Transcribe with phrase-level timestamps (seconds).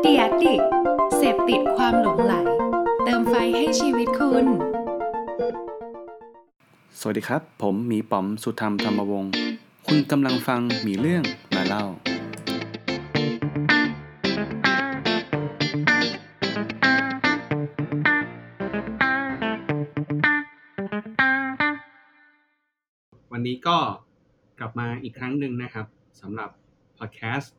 [0.00, 0.60] เดียดิก
[1.16, 2.34] เสพติดความหลงไหล
[3.04, 4.46] เติมไฟให้ชีวิตคุณ
[7.00, 9.32] สวัสดีครับ ผมหมีป๋อมสุธรรมธรรมวงศ์
[9.86, 11.84] คุณกำลังฟังหมีเรื่องมาเล่า
[23.32, 23.78] วันนี้ก็
[24.58, 25.86] กลับมาอีกครั้งหนึ่งนะครับ
[26.20, 26.50] สำหรับ
[26.98, 27.54] พอดแคสต์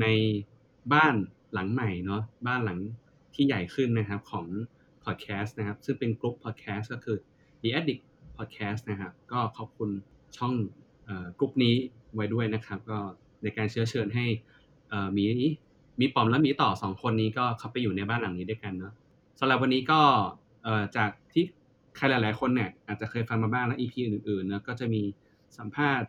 [0.00, 0.06] ใน
[0.92, 1.14] บ้าน
[1.52, 2.78] หลังใหม่เนาะบ้านหลัง
[3.34, 4.46] ที่ใหญ่ขึ้นนะครับของ
[5.04, 7.16] พอดแคสต์นะครับ ซึ่งเป็นกลุ่มพอดแคสต์ก็คือ
[7.62, 8.02] The Addict
[8.36, 9.90] Podcast นะครับ ก็ขอบคุณ
[10.36, 10.54] ช่อง
[11.40, 11.76] กลุ่มนี้
[12.14, 12.98] ไว้ด้วยนะครับ ก็
[13.42, 14.26] ในการเชื้อเชิญให้
[15.16, 15.24] มี
[16.00, 18.92] มีปอมและมีต่อสองคนนี้ก็เข้าไปอยู่ในบ้านหลังนี้ด้วยกันเนาะ
[19.40, 20.00] สำหรับวันนี้ก็
[20.96, 21.44] จากที่
[21.96, 25.02] ใครหลาย ๆ คนเนี่ยอาจจะเคยฟังมาบ้างแล้ว EP อื่นๆเนะก็จะมี
[25.58, 26.08] สัมภาษณ์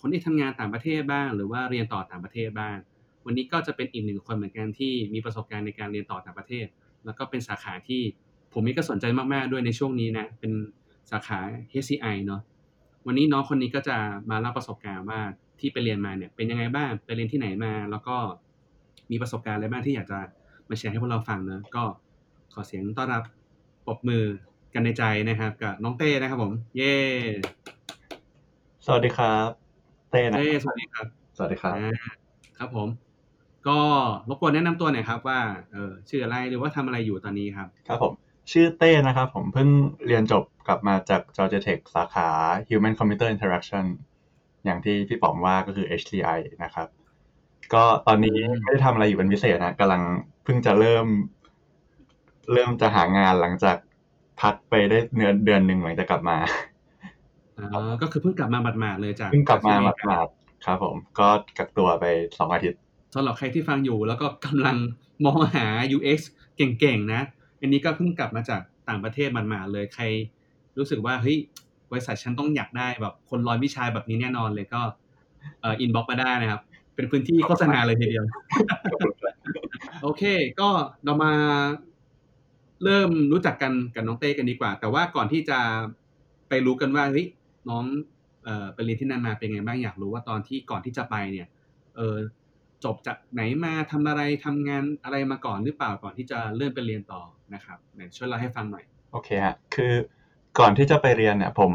[0.00, 2.76] คนที่ทำงานต่างประเทศบ้าง หรือว่าเรียนต่อต่างประเทศบ้าง
[3.26, 6.66] วันนี้ก็จะเป็นอีกหนึ่งคนเหมือนกันที่มีประสบการณ์ในการเรียนต่อต่างประเทศ
[7.04, 8.02] แล้วก็เป็นสาขาที่
[8.52, 10.52] ผมมีก็สนใจมากๆด้วยในช่วงนี้นะเป็น
[11.10, 11.38] สาขา
[11.72, 12.40] HCI เนาะ
[13.06, 13.96] วันนี้น้องคนนี้ก็จะ
[14.30, 15.20] มาเล่าประสบการณ์ว่า
[15.60, 18.16] ที่ไปเรียนมาเนี่ยเป็นยังไงบ้างไปเรียนที่ไหนมา แล้วก็
[19.10, 20.18] มีประสบการณ์อะไรบ้างที่อยากจะ
[20.68, 21.82] มาแชร์ให้พวกเราฟังเนะก็
[22.52, 23.22] ขอเสียงต้อนรับ
[23.86, 24.24] ปรบมือ
[24.74, 26.94] กันในใจนะครับ กับน้องเต้นะครับผม เย้
[28.84, 29.65] สวัสดีครับ
[30.10, 31.74] เต้นะเต้สวัสดีครับ สวัสดีครับ
[32.58, 32.88] ครับผม
[33.68, 33.78] ก็
[34.28, 35.40] รบกวนแนะนำตัวหน่อยครับ ว่า
[35.72, 38.12] เออชื่ออะไรหรือว่าทำอะไรอยู่ตอนนี้ครับ ครับผม
[38.52, 39.68] ชื่อเต้นะครับ ผมเพิ่ง
[40.06, 42.28] เรียนจบกลับมาจาก Georgia Tech สาขา
[42.68, 43.84] Human Computer Interaction
[44.64, 46.88] อย่างที่พี่ป๋อมว่าก็คือ HCI นะครับ
[47.74, 50.02] ก็ตอนนี้ไม่ได้ทำอะไรอยู่เป็นพิเศษนะกำลัง
[50.44, 51.06] เพิ่งจะเริ่ม
[52.52, 53.76] เริ่มจะหางานหลังจาก
[54.40, 56.38] พักไปได้เดือนเดือนหนึ่งหลังจากกลับมา
[57.58, 62.04] อ๋อก็คือเพิ่งกลับมาหมาดๆเลยจากเพิ่งกลับมาหมาดๆครับ ผมก็กักตัวไป
[62.38, 62.80] สองอาทิตย์
[63.14, 64.76] สำหรับใครที่ฟังอยู่แล้วก็กำลัง
[65.24, 65.66] มองหา
[65.96, 66.18] UX
[66.56, 67.22] เก่งๆนะ
[67.60, 70.04] อันนี้ก็เพิ่งกลับมาจากต่างประเทศหมาดๆเลยใคร
[70.78, 71.36] รู้สึกว่าเฮ้ย
[71.90, 74.80] บริษัทฉันต้องอยากได้แบบคนร้อยวิชาแบบนี้แน่นอนเลยก็
[75.60, 76.60] เอ่อ inbox มาได้นะครับ
[76.94, 78.24] เป็นพื้นที่โฆษณาเลยทีเดียว
[80.02, 80.22] โอเค
[80.60, 80.68] ก็
[81.04, 81.32] เรามา
[82.84, 85.58] เริ่มรู้จักกันกับน้องเต้กันดีกว่า แต่ว่าก่อนที่จะ
[86.48, 87.26] ไปรู้กันว่าเฮ้ย
[87.68, 87.84] น้อง
[88.44, 91.48] เอ่อไปเรียนที่นั่นมาเป็นไงบ้างอยากรู้ว่าตอนที่ก่อนที่จะไปเนี่ย
[91.96, 92.16] เออ
[92.84, 97.22] จบจากไหนมาทำอะไรทำงานอะไรมาก่อนหรือเปล่าก่อนที่จะเลื่อนไปเรียนต่อ
[97.54, 99.92] นะครับไหนช่วยเล่าให้ฟังหน่อยโอเคฮะคือ
[100.58, 101.72] ก่อนที่จะไปเรียนเนี่ย ผม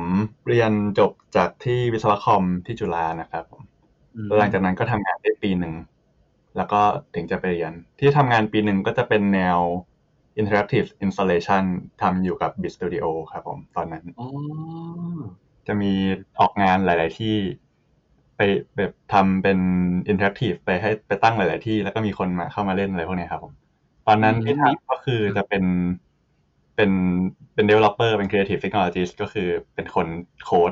[0.48, 3.64] เรียนจบจากที่วิศวคอมที่จุฬานะครับผม
[4.40, 5.76] หลังจากนั้นก็ทำงานได้ปีหนึ่ง
[6.58, 6.82] แล้วก็
[7.16, 9.60] ถึงจะไปเรียน ที่ทำงานปีหนึ่งก็จะเป็นแนว
[10.42, 11.64] interactive installation
[12.02, 14.04] ทำอยู่กับ Bit Studio ครับผมตอนนั้น
[15.68, 15.92] จะมี
[16.40, 17.36] ออกงานหลาย ๆ ที่
[18.38, 18.42] ไป
[18.78, 19.60] แบบทำเป็น
[20.12, 23.54] interactive ไปให้ไปตั้งหลาย ๆ ที่ แล้วก็มีคนมาเข้ามาเล่นอะไรพวกนี้ครับผม
[24.08, 25.64] ตอนนั้นที่ทำก็คือจะเป็น
[26.76, 26.92] เป็น
[27.54, 30.08] เป็น developer เป็น creative technologist ก็คือเป็นคน
[30.46, 30.72] โค้ด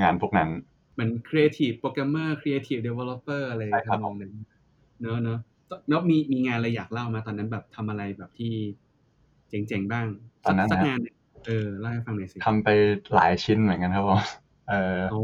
[0.00, 0.50] งานพวกนั้น
[0.94, 4.32] เหมือน creative programmer creative developer อะไรทำนองนั้น
[5.00, 5.38] เนอะเนอะ
[5.88, 8.52] แล้วมีมีงานอะไรอยากเล่ามาตอนนั้นแบบทำอะไรแบบที่
[9.48, 10.06] เจ๋งๆบ้าง
[10.44, 10.98] ตอนนั้นสักงาน
[11.46, 12.68] เออเล่าให้ฟังหน่อยสิทำไป
[13.14, 14.20] หลายชิ้นเหมือนกันครับผม
[14.68, 15.22] เออโอ้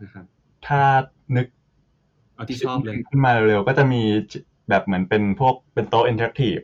[0.00, 0.24] นะครับ
[0.66, 0.80] ถ้า
[1.36, 1.46] นึก
[2.34, 4.02] เอาที่ชอบเลยขึ้นมาเร็วๆก็จะมี
[4.68, 6.56] แบบเหมือนเป็นพวกเป็นโต๊ะ interactive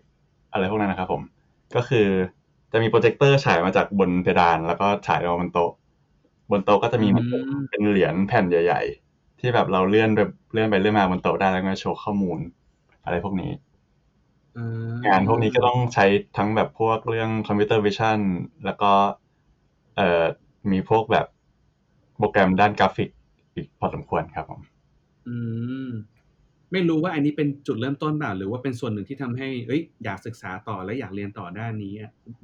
[0.52, 1.22] อะไรพวกนั้นนะครับผม
[1.76, 2.06] ก็คือ
[2.72, 5.72] จะมีโปรเจคเตอร์ฉายมาจากบนเพดาน แล้วก็ฉายลงบนโต๊ะ
[6.50, 7.08] บนโต๊ะก็จะมี
[7.70, 10.20] เป็นเหรียญแผ่นใหญ่ ๆ ที่แบบเราเลื่อนไป
[10.52, 12.38] เลื่อนไปเลื่อนมาบนโต๊ะได้แล้วก็โชว์ข้อมูล
[13.04, 13.50] อะไรพวกนี้
[15.06, 16.04] งานพวกนี้ก็ต้องใช้
[16.36, 18.18] ทั้งแบบพวกเรื่อง computer vision
[18.64, 18.92] แล้วก็
[19.96, 20.24] เอ่อ
[20.72, 21.26] มีพวกแบบ
[22.18, 23.10] โปรแกรมด้านกราฟิก
[23.54, 24.60] อีกพอสมควรครับผม
[25.28, 25.36] อื
[25.86, 25.88] ม
[26.72, 31.92] ไม่รู้ว่าอันนี้เป็นจุดเริ่มต้นเปล่า หรือว่าเป็นส่วนหนึ่งที่ทำให้เอ้ยอยากศึกษาต่อและอยากเรียนต่อด้านนี้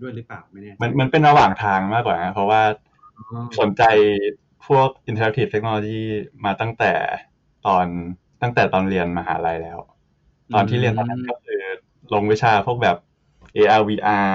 [0.02, 2.62] ด้วยหรือเปล่าไม่แน่มันมันเป็นระหว่างทางมากกว่านะเพราะว่า
[3.60, 3.82] สนใจ
[4.66, 6.00] พวก interactive technology
[6.44, 6.92] มาตั้งแต่
[7.66, 7.86] ตอน
[8.42, 9.78] ตั้งแต่ตอนเรียนมหาลัยแล้ว
[10.54, 11.61] ตอนที่เรียนตอนนั้นก็คือ
[12.14, 12.96] ลงวิชาพวกแบบ
[13.56, 14.32] AR VR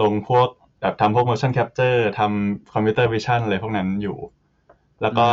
[0.00, 0.48] ลงพวก
[0.80, 4.16] แบบทำพวก motion capture ทำ computer vision อะไรพวกนั้นอยู่
[5.02, 5.24] แล้วก็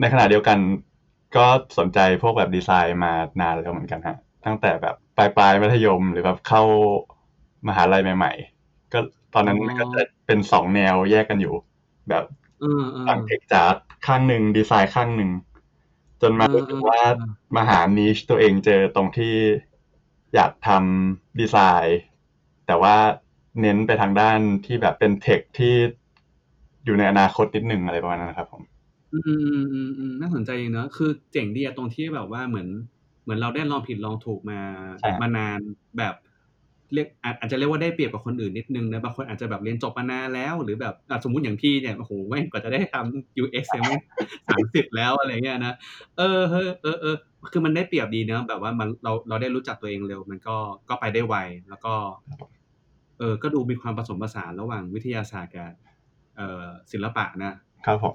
[0.00, 0.58] ในขณะเดียวกัน
[1.36, 1.46] ก็
[1.78, 6.62] สนใจพวกแบบดีไซน์มานานแล้วเหมือนกันฮะ ตั้งแต่แบบปลายปลายมัธยมหรือแบบเข้า
[7.68, 8.32] มหาลัยใหม่
[8.62, 8.98] ๆ ก็
[9.34, 11.54] ตอนนั้นมันก็จะเป็นสองแนวแยกกันอยู่
[12.08, 12.24] แบบ
[13.08, 15.30] ฝั่งเทคจาร์ข้างหนึ่งดีไซน์ข้างหนึ่ง
[16.22, 17.00] จนมาถึงว่า
[17.56, 19.34] มาหานิชตัวเองเจอตรงที่
[20.34, 22.00] อยากทำดีไซน์
[22.66, 22.96] แต่ว่า
[23.60, 25.74] เน้นไปทางด้านที่แบบเป็นเทคที่
[26.84, 28.62] อยู่ในอนาคตนิดหนึ่งอะไรประมาณนั้นนะครับผม
[29.12, 29.32] อืมอื
[29.64, 32.68] มอืมอืมน่าสนใจเนอะคือเจ๋งดีอะตรงที่แบบว่าเหมือน
[33.22, 34.60] เหมือนเราได้ลองผิดลองถูกมา
[35.00, 35.60] ใช่มานาน
[35.98, 36.14] แบบ
[36.94, 44.00] เรียกอาจอาจจะเรียกว่าได้เปรียบกับคนอื่นนิดนึงนะบางคนอาจจะแบบเรียนจบมานานแล้ว หรือแบบอะสมมุติอย่างพี่เนี่ยโอ้โหแม่งกว่าจะได้ทำ UX เนี่ยแม่ง
[44.48, 45.74] สามสิบแล้วอะไรเงี้ยนะ
[46.18, 47.16] เออเออเออเออ
[47.52, 50.56] คือมันได้เปรียบดีเนอะแบบว่ามันเราเราได้รู้จักตัวเองเร็ว มันก็
[50.88, 51.34] ก็ไปได้ไว
[51.68, 51.94] แล้วก็
[53.18, 55.70] เออก็ดูมีความผสมผสานระหว่างวิทยาศาสตร์กับ
[56.36, 57.52] เอ่อศิลปะนะ
[57.86, 58.14] ครับผม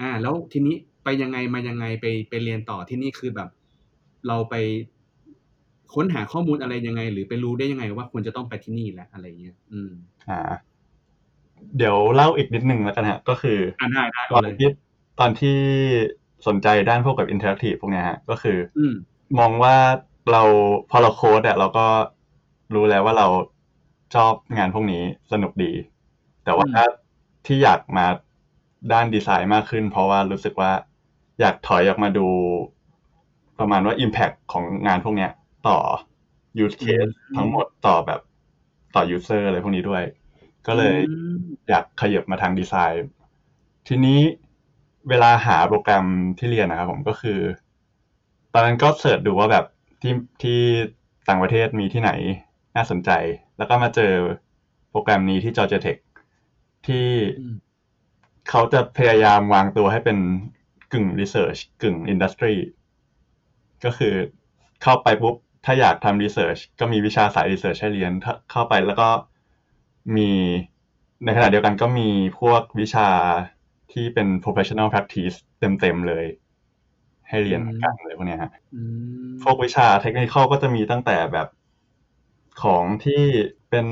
[0.00, 3.48] อ่า แล้วทีนี้ไปยังไงมายังไงไปไปเรียนต่อที่นี่คือแบบ
[4.28, 4.54] เราไป
[5.94, 9.92] ค้นหาข้อมูลอะไรยังไง หรือไปรู้ได้ยังไงว่าควรจะต้องไปที่นี่แหละอะไรเงี้ย อืม
[10.30, 10.40] อ่า
[11.76, 14.70] เดี๋ยวเล่าอีกนิดนึงแล้วกันฮะ ก็คืออ่าได้ได้ตเอาอนเลยที่
[15.20, 15.56] ตอนที่
[16.46, 18.94] สนใจด้านพวกกับ interactive พวกเนี้ยฮะ ก็คือ อืม
[19.38, 19.76] มองว่า
[20.32, 20.42] เรา
[20.90, 21.86] พอเราโค้ดอะเราก็
[22.74, 23.26] รู้แล้วว่าเรา
[24.14, 25.02] ชอบงานพวกนี้
[25.32, 25.72] สนุกดี
[26.44, 26.90] แต่ว่าอืม
[27.46, 28.06] ที่อยากมา
[28.92, 30.72] ด้านดีไซน์มากขึ้น เพราะว่ารู้สึกว่า
[31.40, 32.26] อยากถอยออกมาดู
[33.58, 35.30] ประมาณว่า Impact ของงานพวกเนี้ย
[35.68, 35.78] ต่อ
[36.64, 38.20] use case ทั้งหมดต่อแบบ
[38.94, 40.02] ต่อ user อะไรพวกนี้ด้วย
[40.66, 41.38] ก็เลยอืม
[41.68, 43.10] อยากขยับมาทางดีไซน์
[43.88, 44.20] ทีนี้
[45.08, 46.06] เวลาหาโปรแกรม
[46.38, 47.40] ที่เรียนนะครับผมก็คือ
[48.52, 49.64] ตอนนั้นก็เสิร์ชดูว่าแบบ
[50.02, 50.12] ที่
[50.42, 50.60] ที่
[51.28, 52.10] ต่างประเทศมีที่ไหน
[52.76, 53.10] น่าสนใจ
[53.58, 54.12] แล้วก็มาเจอ
[54.90, 55.98] โปรแกรมนี้ที่ Georgia Tech
[56.86, 57.06] ที่
[57.40, 57.56] อืม
[58.48, 60.18] เขาจะพยายามวางตัวให้เป็น
[60.92, 62.54] กึ่ง research กึ่ง industry
[63.84, 64.14] ก็คือ
[64.82, 69.08] เข้าไปปุ๊บ ถ้าอยากทำ research ก็มีวิชาสาย research ให้เรียนถ้าเข้าไปแล้วก็
[70.16, 70.30] มี
[71.24, 73.08] ในขณะเดียวกันก็มีพวกวิชา
[73.92, 75.36] ที่เป็น professional practice
[75.80, 76.24] เต็มๆเลย
[77.28, 78.82] ให้เรียนเหมือนกันเลยพวกเนี้ยฮะอื
[79.24, 81.48] มพวกวิชาเทคนิคก็จะมีตั้งแต่แบบ
[82.62, 83.22] ของที่
[83.70, 83.86] เป็น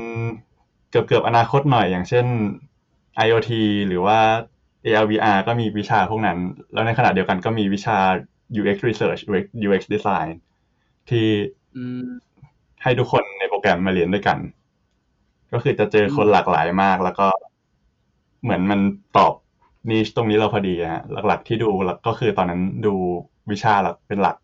[0.90, 2.26] เกือบเกือบๆอนาคตหน่อย อย่างเช่น
[3.26, 3.50] IoT
[3.88, 4.18] หรือว่า
[4.84, 6.38] AR VR ก็มีวิชาพวกนั้น
[6.72, 7.98] แล้วในขณะเดียวกันก็มีวิชา
[8.60, 10.28] UX Research UX UX Design
[11.10, 11.59] ที่อืม
[12.82, 14.38] ให้ทุกคนในโปรแกรมมาเรียนด้วยกัน
[15.52, 17.26] ก็คือจะเจอคนหลากหลายมากแล้วก็
[18.42, 18.80] เหมือนมัน
[19.16, 19.32] ตอบ
[19.90, 21.68] นิชตรงนี้เราพอดีอะฮะหลัก ๆ ที่ดู
[22.06, 22.94] ก็คือตอนนั้นดู
[23.50, 24.36] วิชาหลักเป็นหลัก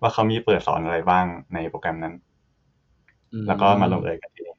[0.00, 1.24] ว่าเขามีเปิดสอนอะไรบ้าง
[1.54, 2.14] ในโปรแกรมนั้น
[3.32, 4.56] อืมแล้วก็มาลงเอยกันที่นี่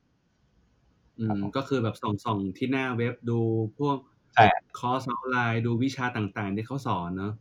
[1.20, 3.40] อืมก็คือแบบส่องส่องที่หน้าเว็บดู
[3.78, 3.98] พวก
[4.36, 4.46] ใช่
[4.80, 7.34] คอร์สออนไลน์ดูวิชาต่างๆ ที่เขาสอนเนอะ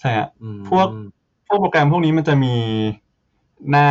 [0.00, 0.88] ใช่ฮะอืมพวก
[1.46, 2.54] พวกโปรแกรมพวกนี้มันจะมี
[3.70, 3.88] หน้า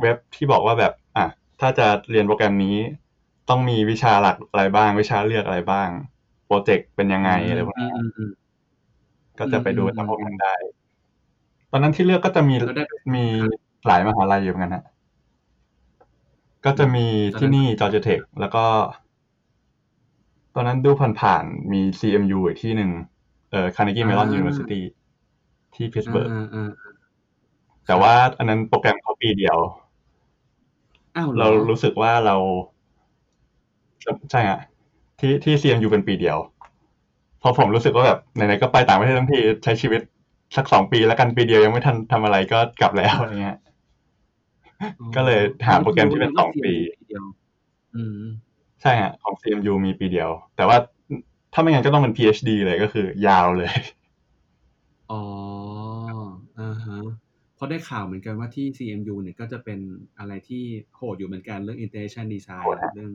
[0.00, 1.26] เว็บที่บอกว่าแบบอะ
[1.60, 2.76] ถ้าจะเรียนโปรแกรมนี้
[3.48, 5.88] ต้องมีวิชาหลักอะไรบ้าง วิชาเลือกอะไรบ้าง
[6.46, 8.30] โปรเจกต์เป็นยังไงอะไรพวกอืนี้มอืมอืม
[9.38, 10.54] ก็จะไปดูอืมจากพวกนั้นได้
[11.70, 13.24] ตอนนั้นที่เลือกก็จะมีแล้วได้ไปมี
[13.86, 14.84] หลายมหาลัยอยู่เหมือนกันฮะ
[16.64, 17.06] ก็จะมี
[17.38, 18.64] ที่นี่จอร์จเทคแล้วก็
[20.54, 20.90] ตอนนั้นดู
[21.20, 22.90] ผ่านๆมี CMU อีกที่หนึ่ง
[23.50, 24.80] เอ่อ Carnegie Mellon University
[25.74, 26.87] ที่พิตสเบิร์กอ่าอ่าอ่า
[27.88, 29.58] แต่ว่าอันนั้นโปรแกรมเขาปีเดียว
[31.16, 32.36] อ้าวหอเรารู้สึกว่าเรา
[34.30, 34.60] ใช่ฮะ
[35.20, 36.38] ที่ที่ CMU เป็นปีเดียว
[37.42, 40.00] พอผมรู้สึกว่าแบบไหนๆก็ไปต่างประเทศทั้งทีใช้ชีวิต
[40.56, 43.58] สักสองปีแล้วกันปีเดียวยังไม่ทันทำอะไรก็กลับแล้วอะไรเงี้ย
[45.16, 46.72] ก็เลยหาโปรแกรมที่เป็นสองปี
[47.08, 47.24] เดียว
[47.96, 48.20] อืม
[48.82, 50.76] ใช่ฮะของ CMU มีปีเดียว แต่ว่า
[51.52, 53.72] ถ้าไม่งั้นก็ต้องเป็น PhD เลยก็คือ ยาวเลย
[55.10, 55.22] อ๋อ
[56.58, 56.98] อ่าฮะ
[57.58, 59.80] เพราะได้ข่าวเหมือนกันว่าที่ CMU เนี่ยก็จะเป็น
[60.18, 60.62] อะไรที่
[60.96, 63.12] โหดอยู่เหมือนกันเรื่อง interaction design โหดฮะเรื่อง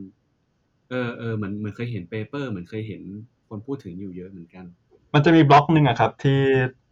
[0.90, 3.02] เออเออเหมือนเหมือนเคยเห็นเปเปอร์เหมือนเคยเห็น
[3.50, 4.66] คนพูดถึงอยู่เยอะเหมือนกัน
[5.14, 6.40] มันจะมีบล็อกหนึ่งอะครับ ที่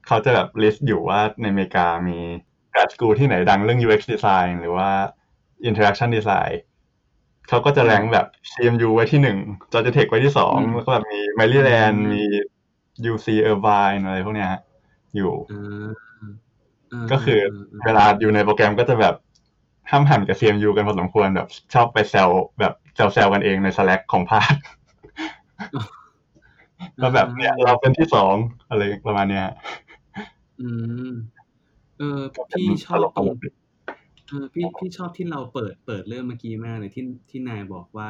[0.08, 2.18] เขาจะแบบ list อยู่ว่าในอเมริกามี
[2.74, 4.90] grad school ที่ไหนดังเรื่อง UX design หรือว่า
[5.70, 6.54] interaction design
[7.50, 9.38] เขาก็จะแรงแบบ CMU ไว้ที่หนึ่ง
[9.72, 12.26] Georgia Tech ไว้ที่สองอืมแล้วก็แบบมี Maryland อืมมี
[13.12, 14.62] UC Irvine อะไรพวกเนี้ยฮะ
[15.16, 16.11] อยู่อ่าอ่า
[17.12, 19.16] ก็คือาเวลาอยู่ในโปรแกรมก็จะแบบ
[19.90, 22.30] ห้ามหันกับ CMU กันพอสมควรแบบ ชอบไปแซว
[22.60, 24.54] แบบแซวๆกันเองใน Slack ของภาค
[27.02, 28.36] ก็แบบเนี่ยเราเป็นที่สอง
[28.70, 29.56] อะไรประมาณเนี้ยฮะ
[30.62, 30.70] อื
[31.10, 31.12] ม
[31.98, 38.10] เออก็เป็นพี่ชอบตตรงลกๆเออพี่พี่ชอบที่เราเปิดเปิดเรื่องเมื่อกี้มากเลยที่ที่นายบอกว่า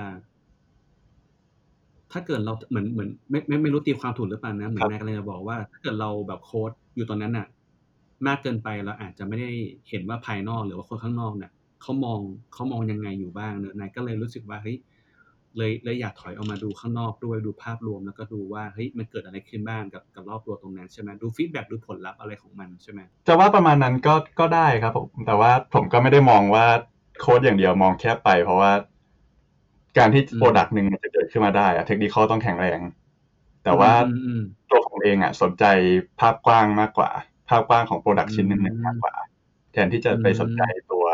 [2.11, 7.47] ถ้าเกิดเราเหมือนเหมือนไม่ไม่ไม่รู้ตีความถูกหรือเปล่านะเหมือนนายกำลังจะบอกว่า ถ้าเกิดเราแบบโค้ดอยู่ตรงนั้นน่ะ
[8.27, 9.51] มากเกินไปเราอาจจะไม่ได้
[9.89, 11.51] เห็นว่าภายนอกหรือว่าคนข้างนอกเนี่ย
[11.81, 12.19] เขามอง
[12.53, 14.77] เขามองยังไงอยู่บ้างเนอะนายก็เลยรู้สึกว่าเฮ้ย
[15.57, 26.65] เลยเลยอยากถอยออกมาดูข้างนอกด้วยดูภาพรวมแล้วก็ดูว่าเฮ้ยมันเกิดอะไรขึ้นบ้างกับกับรอบตัวตรงนั้นใช่ไหมดูฟีดแบ็ดูผลลัพธ์อะไรของมันใช่ไหมจะว่าประมาณนั้นก็ก็ได้ครับผมแต่ว่าผมก็ไม่ได้มองว่า
[27.19, 28.71] โค้ดอย่างเดียวมองแคบไป เพราะว่า
[29.97, 32.79] การที่อืมโปรดักต์หนึ่งมันจะเกิดขึ้นมาได้อะเทคนิคต้องแข็งแรง
[33.63, 35.65] แต่ว่าอืมอืมตัวผมเองอะสนใจ
[36.19, 37.11] ภาพกว้างมากกว่า
[37.51, 39.13] ภาพกว้างของ product ชิ้นหนึ่งๆมากกว่า
[39.71, 41.05] แทนที่จะไปสนใจตัว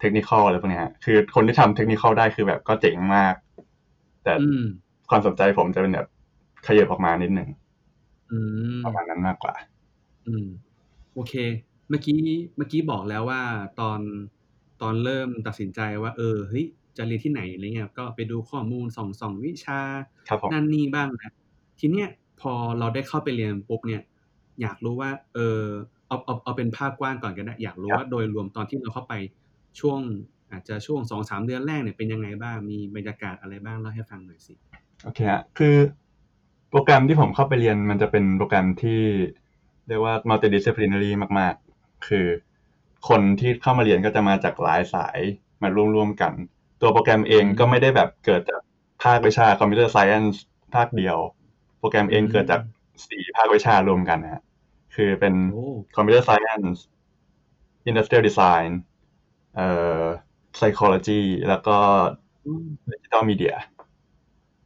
[0.00, 3.34] technical อะไรพวกเนี้ยฮะคือคนที่ทำ technical ได้คือแบบก็เจ๋งมาก
[4.24, 4.64] แต่อืม
[5.10, 6.08] ความสนใจผมจะเป็นแบบ
[6.66, 7.48] ขยับออกมานิดหนึ่ง
[8.32, 8.38] อื
[8.78, 9.54] มประมาณนั้นมากกว่า
[10.26, 10.46] อืม
[11.14, 11.34] โอเค
[11.88, 12.20] เมื่อกี้
[12.56, 13.42] เมื่อกี้บอกแล้วว่า
[13.80, 14.00] ตอน
[14.82, 19.80] ตอนเริ่มตัดสินใจว่า เออเฮ้ยจะเรียนที่ไหนอะไรเงี้ยก็ไปดูข้อมูลส่องส่องวิชา
[20.28, 21.32] ครับผมนั่นนี่บ้างนะ
[21.80, 22.08] ทีเนี้ย
[22.40, 24.02] พอเราได้เข้าไปเรียนปุ๊บเนี่ย
[24.60, 25.62] อยากรู้ว่า เออ
[26.08, 29.14] เอาเอาเอาเป็นภาพกว้างก่อนกันนะอยากรู้ว่าโดยรวมตอนที่เราเข้าไป
[29.80, 30.00] ช่วง
[30.50, 34.54] อาจจะช่วงสองสามเดือนแรกเนี่ยเป็นยังไงบ้างมีบรรยากาศอะไรบ้างเล่าให้ฟังหน่อยสิ
[35.02, 35.76] โอเคฮะคือ
[36.70, 39.02] โปรแกรมที่ผมเข้าไปเรียนมันจะเป็นโปรแกรมที่
[39.88, 42.26] เรียกว่า multidisciplinary มาก ๆ คือ
[43.08, 45.18] คนที่เข้ามาเรียนก็จะมาจากหลายสาย
[45.62, 46.32] มาร่วมๆกัน
[46.80, 48.60] ตัวโปรแกรมเองก็ไม่ได้แบบเกิดจาก
[49.02, 50.42] ภาควิชาคอมพิวเตอร์ไซเอนซ์
[50.74, 51.16] ภาคเดียว
[51.78, 52.60] โปรแกรมเองเกิดจาก
[53.08, 54.42] สี่ภาควิชารวมกันนะฮะ
[54.94, 56.78] คือเป็นโอ้ Computer Science
[57.88, 58.70] Industrial Design
[59.56, 59.68] เอ่
[60.00, 60.02] อ
[60.58, 61.76] Psychology แล้วก็
[62.46, 63.54] อืม Digital Media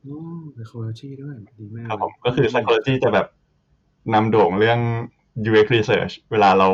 [0.03, 0.19] โอ้
[0.57, 3.27] psychology ด้วยดีมากครับผมก็คือ psychology จะแบบ
[4.15, 4.81] นำโด่งเรื่อง
[5.49, 6.69] UX research เวลาเรา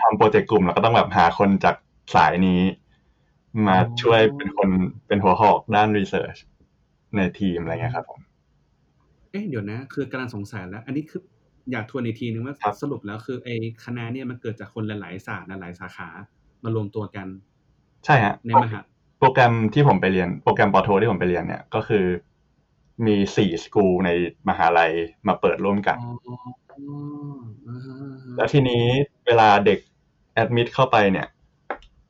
[0.00, 1.76] ทำโปรเจกต์กลุ่มเราก็ต้องแบบหาคนจาก
[2.14, 2.60] สายนี้
[3.66, 4.68] มาช่วยเป็นคน
[5.06, 6.38] เป็นหัวหอกด้าน research
[7.16, 8.20] ในทีมอะไรเงี้ยครับผม
[9.34, 11.22] เอ๊ะเดี๋ยวนะ คือกำลังสงสัยแล้ว อันนี้คือ
[11.72, 16.08] อยากทวนอีกทีนึงว่าครับ สรุปแล้วคือไอ้คณะเนี่ยมันเกิดจากคนหลายๆศาสตร์หลายๆสาขา
[16.64, 17.26] มารวมตัวกัน
[18.04, 18.80] ใช่ฮะในมหา
[19.18, 22.04] โปรแกรมที่ผมไปเรียน โปรแกรมปอโทที่ผมไปเรียนเนี่ยก็คือ
[23.06, 24.10] มีสี่สกูลใน
[24.48, 24.92] มหาลัย
[25.28, 26.34] มาเปิดร่วมกัน อ๋อ
[27.68, 27.96] อ่าฮะ
[28.36, 28.84] แล้วทีนี้
[29.26, 29.78] เวลาเด็ก
[30.34, 31.28] แอดมิดเข้าไปเนี่ย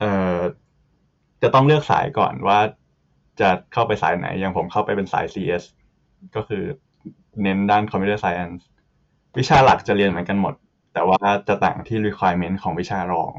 [0.01, 0.37] เอ่อ
[1.43, 2.59] จะต้องเลือกสายก่อนว่า
[3.41, 5.65] จะเข้าไปสายไหน อย่างผมเข้าไปเป็นสาย CS
[6.37, 6.65] ก็คือ
[7.43, 8.63] เน้นด้าน Computer Science
[9.39, 10.55] วิชาหลักจะเรียนเหมือนกันหมด
[10.95, 13.33] แต่ว่าจะต่างที่ requirement ของวิชารอง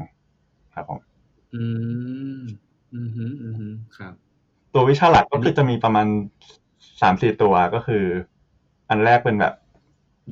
[0.74, 1.00] ครับผม
[1.54, 1.62] อื
[2.38, 2.40] ม
[2.94, 4.14] อืมฮึอืมฮึครับ
[4.74, 6.06] ตัววิชาหลักก็คือจะมีประมาณ
[7.00, 8.04] สามสี่ตัวก็คือ
[8.90, 9.54] อันแรกเป็นแบบ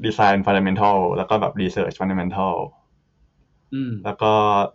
[0.05, 2.55] Design Fundamental แล้วก็แบบ Research Fundamental
[3.75, 4.33] อืมแล้วก็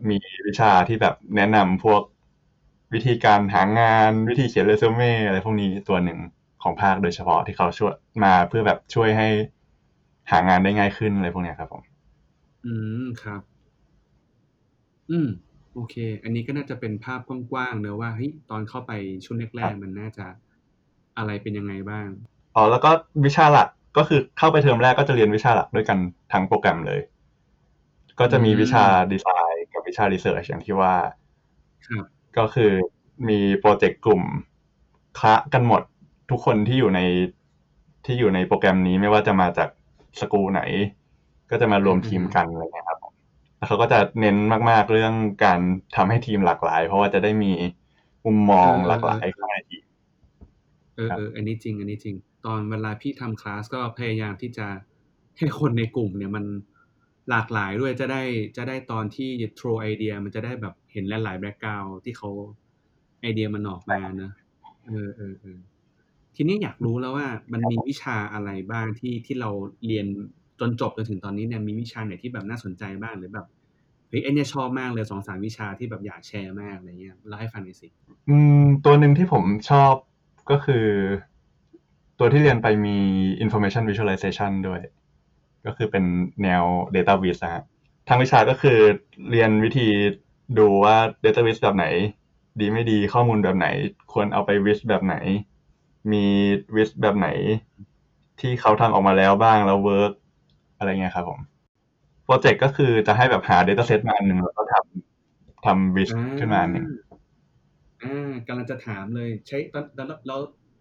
[0.10, 0.18] มี
[0.48, 2.02] วิชาที่แบบแนะนำพวก
[2.94, 6.20] วิธีการหางานวิธีเขียนเรซูเม่อะไรพวกนี้ตัวหนึ่ง
[6.64, 9.28] ของภาคโดยเฉพาะที่เขาช่วยมาเพื่อแบบช่วยให้
[10.32, 11.82] หางานได้ง่ายขึ้นอะไรพวกเนี้ยครับผม
[12.66, 12.74] อื
[13.04, 13.42] มครับ
[15.10, 15.28] อืม
[15.74, 18.92] โอเค อันนี้ก็น่าจะเป็นภาพกว้างๆเนอะว่าเฮ้ยตอนเข้าไป
[19.26, 20.26] ช่วงแรกๆมันน่าจะ
[21.18, 22.08] อะไรเป็นยังไงบ้าง
[22.56, 22.92] อ๋อแล้วก็
[23.26, 25.98] วิชาหลักก็คือเข้าไปเทอมแรกก็จะเรียนวิชาหลักด้วยกัน
[26.32, 27.00] ทั้งโปรแกรมเลย
[28.20, 30.96] ก็จะมีวิชาดีไซน์กับวิชา research อย่างที่ว่า
[31.88, 32.06] ครับ
[32.38, 32.72] ก็คือ
[33.30, 34.24] มีโปรเจกต์กลุ่ม
[35.20, 35.82] คละกันหมด
[36.30, 37.00] ทุกคนที่อยู่ใน
[38.06, 39.70] ที่อยู่ในโปรแกรมนี้ไม่ว่าจะมาจาก
[40.20, 40.62] สกูลไหน
[41.52, 43.14] ก็จะมารวมทีมกันอะไรเงี้ยครับผม
[43.58, 44.38] แล้วเขาก็จะเน้น
[44.70, 45.14] มาก ๆ เรื่อง
[45.46, 45.60] การ
[45.96, 47.52] ทำให้ทีมหลากหลาย เพราะว่าจะได้มี
[48.26, 49.84] มุมมองเออหลากหลายเข้าในทีม
[50.96, 54.68] เออครับเอออันนี้จริง อันนี้จริง ตอนเวลาพี่ทำคลาสก็พยายามที่จะ
[55.38, 56.46] ให้คนในกลุ่มเนี่ยมัน
[57.30, 58.24] หลากหลายด้วยจะได้
[58.58, 62.30] จะได้ตอนที่โทรไอเดียมันจะได้แบบเห็นหลายๆแบ็กกราวที่เขา
[63.22, 64.32] ไอเดียมันออกมาเนอะ
[64.88, 65.60] เออเออเออ
[66.42, 69.50] ทีนี้อยากรู้แล้วว่ามันมีวิชาอะไรบ้างที่ที่เรา
[69.86, 70.06] เรียน
[70.60, 73.48] จนจบจนถึงตอนนี้เนี่ยมีวิชาไหนที่แบบน่าสนใจบ้างหรือแบบ
[74.10, 77.88] เฮ้ยไอเนี่ยชอบมากเลยสองสามวิชาที่แบบอยากแชร์มากอะไรเงี้ยเล่าให้ฟังหน่อยสิ
[78.30, 79.94] อืมตัวหนึ่งที่ผมชอบ
[80.52, 80.86] ก็คือ
[82.20, 82.98] ตัวที่เรียนไปมี
[83.44, 84.82] information visualization ด้วย
[85.66, 86.04] ก็คือเป็น
[86.44, 86.64] แนว
[86.96, 87.64] data viz นะฮะ
[88.08, 88.78] ทางวิชาก็คือ
[89.30, 89.88] เรียนวิธี
[90.58, 91.86] ดูว่า data viz แบบไหน
[92.60, 93.68] ดีไม่ดีข้อมูลแบบไหน
[94.14, 95.16] ควรเอาไป viz แบบไหน
[96.12, 96.26] มี
[96.76, 97.28] viz แบบไหน
[98.40, 100.14] ที่เขาทำออกมาแล้วบ้างแล้ว work
[100.78, 101.40] อะไรเงี้ยครับผม
[102.26, 106.86] project ก็คือจะให้แบบหา data set มาอันหนึ่งแล้วก็ทำทำ viz ขึ้นมาอันหนึ่ง
[108.04, 110.38] อ่ากำลังจะถามเลยใช้ตอนตอนเรา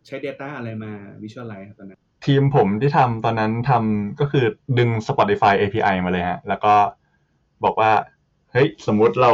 [0.06, 4.44] ใช้ Data อะไรมา Visualize ครับตอนนั้น ทีมผมที่ทำตอนนั้นทำก็คือ
[4.78, 6.74] ดึง Spotify API มาเลยฮะ แล้วก็
[7.64, 7.92] บอกว่า
[8.52, 9.32] เฮ้ย สมมุติเรา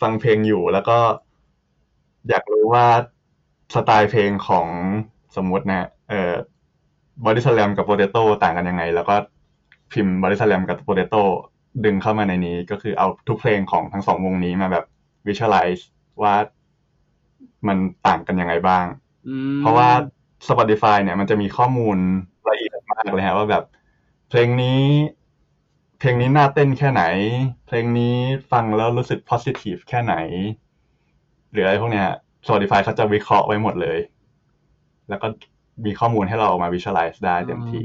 [0.00, 0.98] ฟังเพลงอยู่แล้วก็
[2.28, 2.86] อยากรู้ว่า
[3.74, 4.68] สไตล์เพลงของ
[5.21, 6.32] ส มมุตินะเอ่อ
[7.24, 9.14] บอดี้สแลมกับโปเตโต้ต่างกันยังไง แล้วก็
[9.92, 11.22] พิมพ์บอดี้สแลมกับโปเตโต้
[11.84, 14.84] ดึงเข้ามาในนี้ ก็คือเอาทุกเพลงของทั้งสองวงนี้มาแบบ
[15.26, 15.82] visualize
[16.22, 16.34] ว่า
[17.68, 18.86] มันต่างกันยังไงบ้าง
[19.28, 19.88] อืมเพราะว่า
[20.48, 21.98] Spotify เนี่ยมันจะมีข้อมูล
[22.50, 23.64] ละเอียดมากเลยฮะว่าแบบ
[24.28, 24.82] เพลงนี้
[25.98, 27.02] เพลงนี้น่าเต้นแค่ไหน
[27.66, 28.16] เพลงนี้
[28.52, 30.14] ฟังแล้วรู้สึก positive แค่ไหน
[31.50, 32.08] หรืออะไรพวกเนี้ย
[32.46, 33.98] Spotify เขาจะวิเคราะห์ไว้หมดเลย
[35.08, 35.26] แล้วก็
[35.84, 37.82] มีข้อมูลให้เราเอามา visualize ได้เต็มที่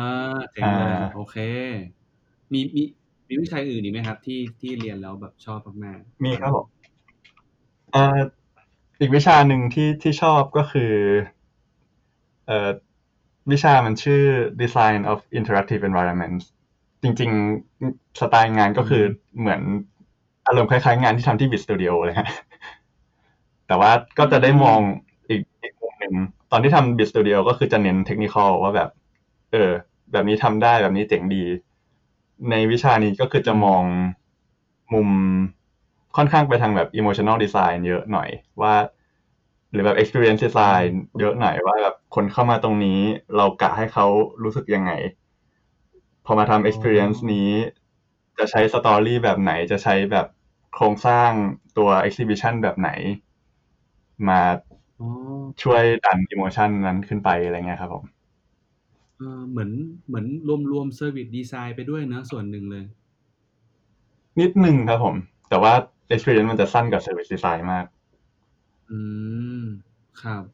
[0.00, 0.06] า
[0.52, 1.36] เจ๋งเลยโอเค
[2.52, 2.82] มีมี
[3.28, 6.66] มีวิชาอื่นอีกไหมครับ ที่ที่เรียนแล้วแบบชอบมากๆมีครับผม
[7.94, 8.18] อ่า
[9.00, 10.92] อีกวิชาหนึ่งที่ที่ชอบก็คือ
[12.46, 12.70] เอ่อ
[13.50, 14.22] วิชามันชื่อ
[14.62, 16.44] Design of Interactive Environments
[17.02, 17.30] จริง
[17.74, 19.04] ๆ สไตล์งานก็คือ
[19.38, 19.60] เหมือน
[20.46, 22.28] อารมณ์คล้ายๆงานที่ทำที่ Bit Studio เลยฮะ
[23.66, 24.80] แต่ว่าก็จะได้มอง
[25.28, 26.14] อีกอีกมุมหนึ่ง
[26.50, 28.90] ตอนที่ทำ Bit Studio ก็คือจะเน้นเทคนิคว่าแบบ
[29.52, 29.70] เออ
[30.12, 31.44] แบบนี้ทำได้แบบนี้เจ๋งดี
[32.50, 33.84] ในวิชานี้ก็คือจะมอง
[34.94, 35.08] มุม
[36.16, 38.28] ค่อนข้างไปทางแบบ emotional design เยอะหน่อย
[38.62, 38.74] ว่า
[39.72, 43.00] หรือแบบ experience design เยอะหน่อยว่าแบบคนเข้ามาตรงนี้
[43.36, 44.06] เรากะให้เขา
[44.42, 44.92] รู้สึกยังไง
[46.26, 47.50] พอมาทำ experience นี้
[48.38, 50.26] จะใช้ story แบบไหนจะใช้แบบ
[50.74, 51.30] โครงสร้าง
[51.78, 52.90] ตัว exhibition แบบไหน
[54.28, 54.40] มา
[55.62, 58.04] ช่วยดัน emotion นั้นขึ้นไป อะไรเงี้ยครับผม
[59.50, 59.70] เหมือน
[60.08, 60.26] เหมือน
[60.72, 62.84] รวมๆ service design ไปด้วยนะส่วนหนึ่งเลย
[64.40, 65.16] นิดหนึ่งครับผม
[65.48, 65.72] แต่ว่า
[66.14, 67.84] experience มันจะสั้นกับ service design มาก
[68.90, 68.98] อื
[69.62, 69.64] ม
[70.22, 70.44] ครับ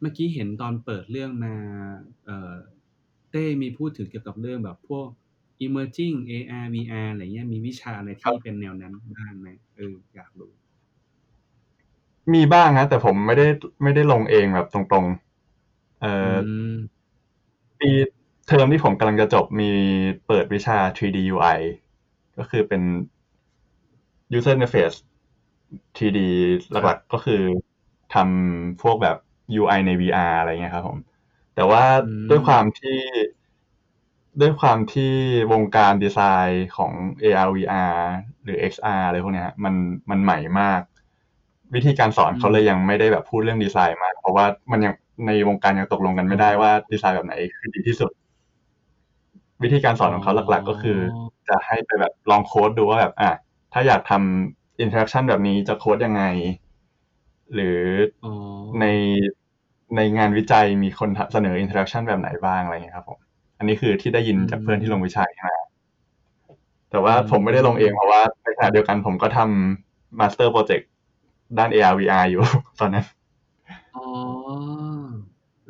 [0.00, 1.54] เมื่อกี้เห็นตอนเปิดเรื่องมา
[2.24, 2.54] เอ่อ
[3.30, 5.06] เต้มีพูดถึงเกี่ยวกับเรื่องแบบพวก
[5.66, 10.52] emerging AR VR อะไรเงี้ยมีวิชาอะไรที่เป็นแนวนั้นบ้างไหมเอออยากรู้
[12.34, 13.46] มีบ้างนะแต่ผมไม่ได้
[13.82, 16.36] ไม่ได้ลงเองแบบตรงๆ เอ่อ
[17.80, 17.90] ปี
[18.46, 19.70] เทอมที่ผมกำลังจะจบมี
[20.26, 21.58] เปิดวิชา 3D UI
[22.38, 22.82] ก็คือเป็น
[24.36, 24.96] user interface
[25.96, 26.18] 3D
[26.70, 27.42] หลักๆก็คือ
[28.14, 29.16] ทำพวกแบบ
[29.60, 30.98] UI ใน VR อะไรเงี้ยครับผม
[31.54, 31.84] แต่ว่า
[32.30, 32.98] ด้วยความที่
[34.40, 35.12] ด้วยความที่
[35.52, 37.96] วงการดีไซน์ของ AR VR
[38.42, 39.74] หรือ XR อะไรพวกนี้มัน
[40.10, 40.80] มันใหม่มาก
[41.74, 44.94] วิธีการสอนเขาเลยยังไม่ได้แบบพูดเรื่องดีไซน์มากเพราะว่ามันยัง
[45.26, 48.10] ในวงการยังตกลงกันไม่ได้ว่าดีไซน์แบบไหนคือดีที่สุด
[49.62, 50.98] วิธีการสอนของเขาหลัก ๆ ก็คือ
[51.48, 53.30] จะให้ไปแบบลองโค้ดดูว่าแบบอะ
[53.72, 56.22] ถ้าอยากทำ interaction แบบนี้จะโค้ดยังไง
[57.54, 57.80] หรือ
[58.80, 58.86] ใน
[59.96, 63.18] ในงานวิจัยมีคนเสนอ interaction แบบไหนบ้างอะไรเงี้ยครับผม
[63.58, 65.52] อันนี้คือที่ได้ยินจากเพื่อนที่ลงวิจัยมา
[66.90, 70.88] แต่ว่าผมไม่ได้ลงเองเพราะว่าในขณะเดียวกันผมก็ทำมาสเตอร์โปรเจกต์
[71.58, 72.42] ด้าน AR VR อยู่
[72.80, 73.04] ตอนนั้น
[73.94, 74.00] อ๋อ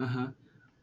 [0.01, 0.27] อ่าฮะ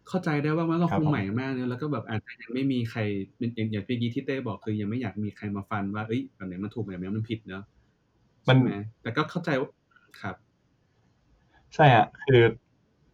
[0.08, 3.00] เข้าใจได้ว่ามันก็คงใหม่มากเลยแล้วก็แบบอาจจะยังไม่มีใคร
[3.40, 7.64] อย่างอย่างเมื่อกี้ที่เต้บอกคือยังไม่อยากมีใครมาฟันว่าเอ้ยแบบไหนมันถูกแบบไหนมันผิดเนาะ
[8.48, 8.58] มัน
[9.02, 9.50] แต่ก็เข้าใจ
[10.22, 10.36] ครับ
[11.76, 12.42] ใช่อะคือ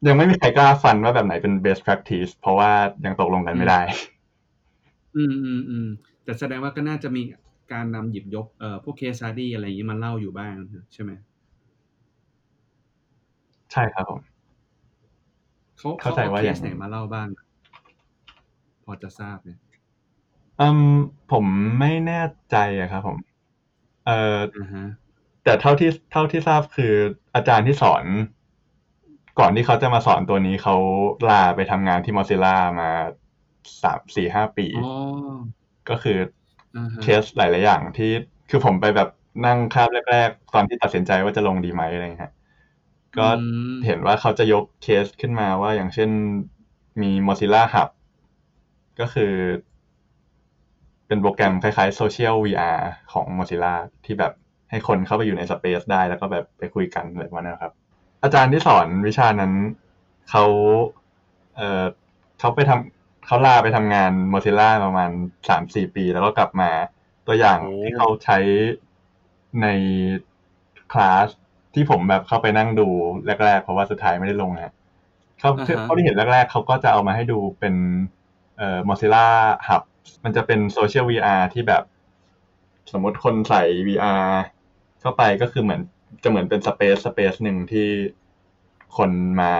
[0.07, 2.71] ยังไม่มีใครกล้าฟันว่าแบบไหนเป็น best practice เพราะว่า
[3.05, 3.81] ยังตกลงกันไม่ได้
[5.15, 5.87] อืมอืมอืม
[6.23, 7.21] แต่แสดงว่าก็น่าจะมี
[7.73, 10.53] การนำหยิบยกเอ่อพวก case study อะไรอย่างนี้มาเล่าอยู่บ้าง
[10.93, 11.11] ใช่ไหม
[13.73, 14.19] ใช่ครับผม
[15.77, 17.27] เขาเข้าใจว่าอย่างไหนมาเล่าบ้าง
[18.83, 19.59] พอจะทราบเนี่ย
[20.61, 20.81] อืม
[21.31, 21.45] ผม
[21.79, 23.17] ไม่แน่ใจอะครับผม
[24.05, 24.37] เอ่อ
[25.43, 26.93] แต่เท่าที่เท่าที่ทราบคือ
[27.35, 28.03] อาจารย์ที่สอน
[29.39, 30.75] ก่อนที่เขาจะมาสอนตัวนี้เขา
[31.29, 32.89] ลาไปทำงานที่มอซิล่ามา
[33.83, 34.67] สามสี่ห้าปี
[35.89, 36.17] ก็คือ
[37.01, 38.11] เคสหลาย ๆ อย่างที่
[38.49, 39.09] คือผมไปแบบ
[39.45, 42.31] นั่งคาบแรก ๆ ตอนที่ตัดสินใจว่าจะลงดีไหมอะไรเงี้ย
[43.17, 43.27] ก็
[43.85, 46.09] เห็นว่าเขาจะยกเคสขึ้นมาว่าอย่างเช่น
[47.01, 47.89] มี Mozilla Hub
[48.99, 49.33] ก็คือ
[51.07, 52.79] เป็นโปรแกรมคล้ายๆ Social VR
[53.13, 53.73] ของ Mozilla
[54.05, 54.33] ที่แบบ
[54.69, 57.73] ให้คนเข้าไปอยู่ในสเปซได้แล้วก็แบบไปคุยกันอะไรประมาณนั้นครับ
[58.23, 59.53] อาจารย์ที่สอนวิชานั้น
[60.29, 60.43] เขา
[61.55, 61.83] เอ่อ
[62.39, 65.09] เขาไปทำเขาลาไปทำงาน Mozilla ประมาณ
[65.49, 66.71] สามสี่ปี แล้วก็กลับมา
[67.27, 68.37] ตัวอย่างที่เขาใช้
[69.61, 69.67] ใน
[70.93, 71.27] คลาส
[71.75, 72.87] ที่ผมแบบเข้าไปนั่งดู
[73.43, 74.73] แรก ๆ เพราะว่าสุดท้ายไม่ได้ลงฮะ
[75.39, 75.49] เขา
[75.83, 77.75] เขาที่เห็นแรก ๆเขาก็จะเอามาให้ดูเป็น
[78.57, 79.27] เอ่อ Mozilla
[79.67, 79.81] Hub
[80.23, 81.83] มันจะเป็นโซเชียล VR ที่แบบ
[82.91, 84.27] สมมติคนใส่ VR
[85.01, 85.81] เข้าไปก็คือเหมือน
[86.23, 87.89] จะเหมือนเป็นสเปซสเปซหนึ่งที่
[88.97, 89.51] คนมา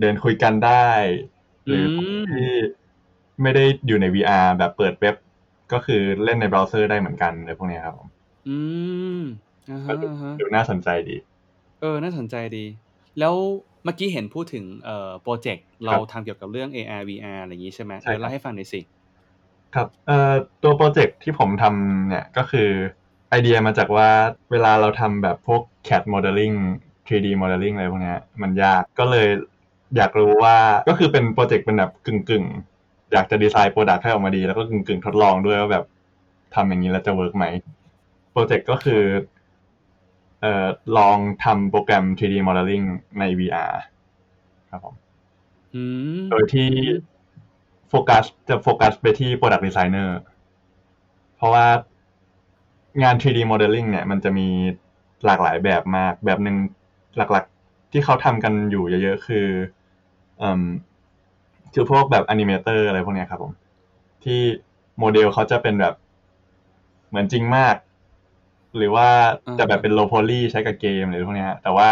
[0.00, 0.88] เดินคุยกันได้
[1.66, 1.84] หรือ
[2.28, 2.48] ที่
[3.42, 5.16] ไม่ได้อยู่ใน VR แบบเปิดเว็บ
[5.72, 8.08] ก็คือเล่นในเบราว์เซอร์ได้เหมือนกันเลยพวกนี้ครับผม
[8.48, 8.56] อื
[9.20, 9.22] ม
[10.40, 11.16] ดูน่าสนใจดี
[11.80, 12.64] เออ น่าสนใจดี
[13.18, 13.34] แล้ว
[13.84, 18.80] เมื่อกี้เห็นพูดถึงเอ่อ project เราทำเกี่ยวกับเรื่อง AR VR อะไรอย่างนี้ใช่ไหมเดี๋ยวเล่าให้ฟังหน่อยสิ
[19.74, 22.68] ครับเอ่อตัว project ที่ผมทำเนี่ยก็คือ
[23.30, 24.08] ไอเดียมาจากว่า
[24.50, 26.56] เวลาเราทำแบบพวก CAD modeling
[27.08, 29.28] 3D modeling อะไรพวกนี้มันยากก็เลย
[29.96, 30.56] อยากรู้ว่า
[30.88, 32.44] ก็คือเป็น project เป็นแบบกึ่งกึ่ง
[33.12, 35.84] อยากจะ design product ให้ออกมาดี แล้วก็กึ่งกึ่งทดลองด้วยว่าแบบ
[36.54, 37.44] ทำอย่างนี้แล้วจะ work ไหม
[38.32, 39.02] โปรเจกต์ก็คือ
[40.40, 40.66] เอ่อ
[40.98, 42.86] ลองทำโปรแกรม 3D modeling
[43.18, 43.72] ใน VR
[44.70, 44.94] ครับผม
[46.30, 46.70] โดยที่
[47.88, 50.10] โฟกัสจะโฟกัสไปที่ Product Designer
[51.36, 51.66] เพราะว่า
[53.02, 54.48] งาน 3D Modeling เนี่ย มันจะมี
[55.24, 56.56] หลากหลายแบบมาก แบบหนึ่ง
[57.16, 59.46] หลักๆ ที่เขาทำกันอยู่เยอะๆ คือ
[60.42, 60.64] อืม
[61.74, 63.52] คือพวกแบบ animator อะไรพวกเนี้ยครับผม
[64.24, 64.40] ที่
[64.98, 65.94] โมเดลเขาจะเป็นแบบ
[67.08, 67.74] เหมือนจริงมาก
[68.76, 69.08] หรือว่า
[69.58, 71.88] จะแบบเป็นโลโพลีใช้กับเกมหรือพวกเนี้ยแต่ว่า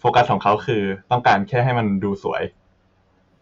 [0.00, 2.42] โฟกัสของเขาคือต้องการแค่ให้มันดูสวย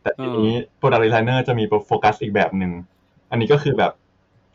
[0.02, 2.72] แต่ทีนี้ Product Designer จะมีโฟกัสอีกแบบหนึ่ง
[3.30, 3.92] อันนี้ก็คือแบบ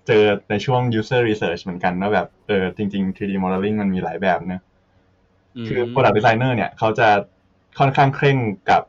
[0.07, 4.61] เจอในช่วง user research เหมือนกันว่าแบบเออจริง ๆ 3D modeling มันมีหลายแบบเนะ
[5.67, 7.07] คือ product designer เนี่ยเขาจะ
[7.79, 8.37] ค่อนข้างเคร่ง
[8.69, 8.81] กับ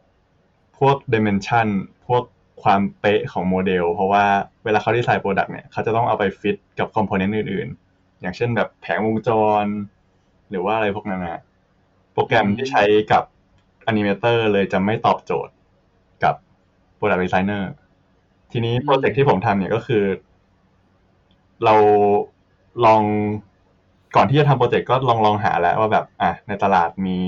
[0.79, 1.69] พวก dimension
[2.07, 2.23] พวก
[2.63, 4.25] ความเป๊ะของโมเดล เพราะว่า
[4.65, 7.86] เวลาเขาดีไซน์ product เนี่ยเขาจะต้องเอาไปฟิตกับ component อื่นๆ
[8.21, 9.31] อย่างเช่นแบบแผงวงจ
[9.63, 9.67] ร
[10.51, 11.41] หรือว่าอะไรพวกนั้นนะ
[12.13, 13.25] โปรแกรมที่ใช้กับ
[13.91, 15.55] animator เลยจะไม่ตอบโจทย์
[16.25, 16.35] กับ
[16.99, 17.65] product designer
[18.53, 20.05] ทีนี้โปรเจกต์ที่ผมทำเนี่ยก็คือ
[21.65, 21.75] เรา
[22.85, 23.03] ลอง
[24.17, 27.19] ก่อนที่จะทำโปรเจกต์ก็ลองลองหาแล้วว่าแบบอะในตลาดมี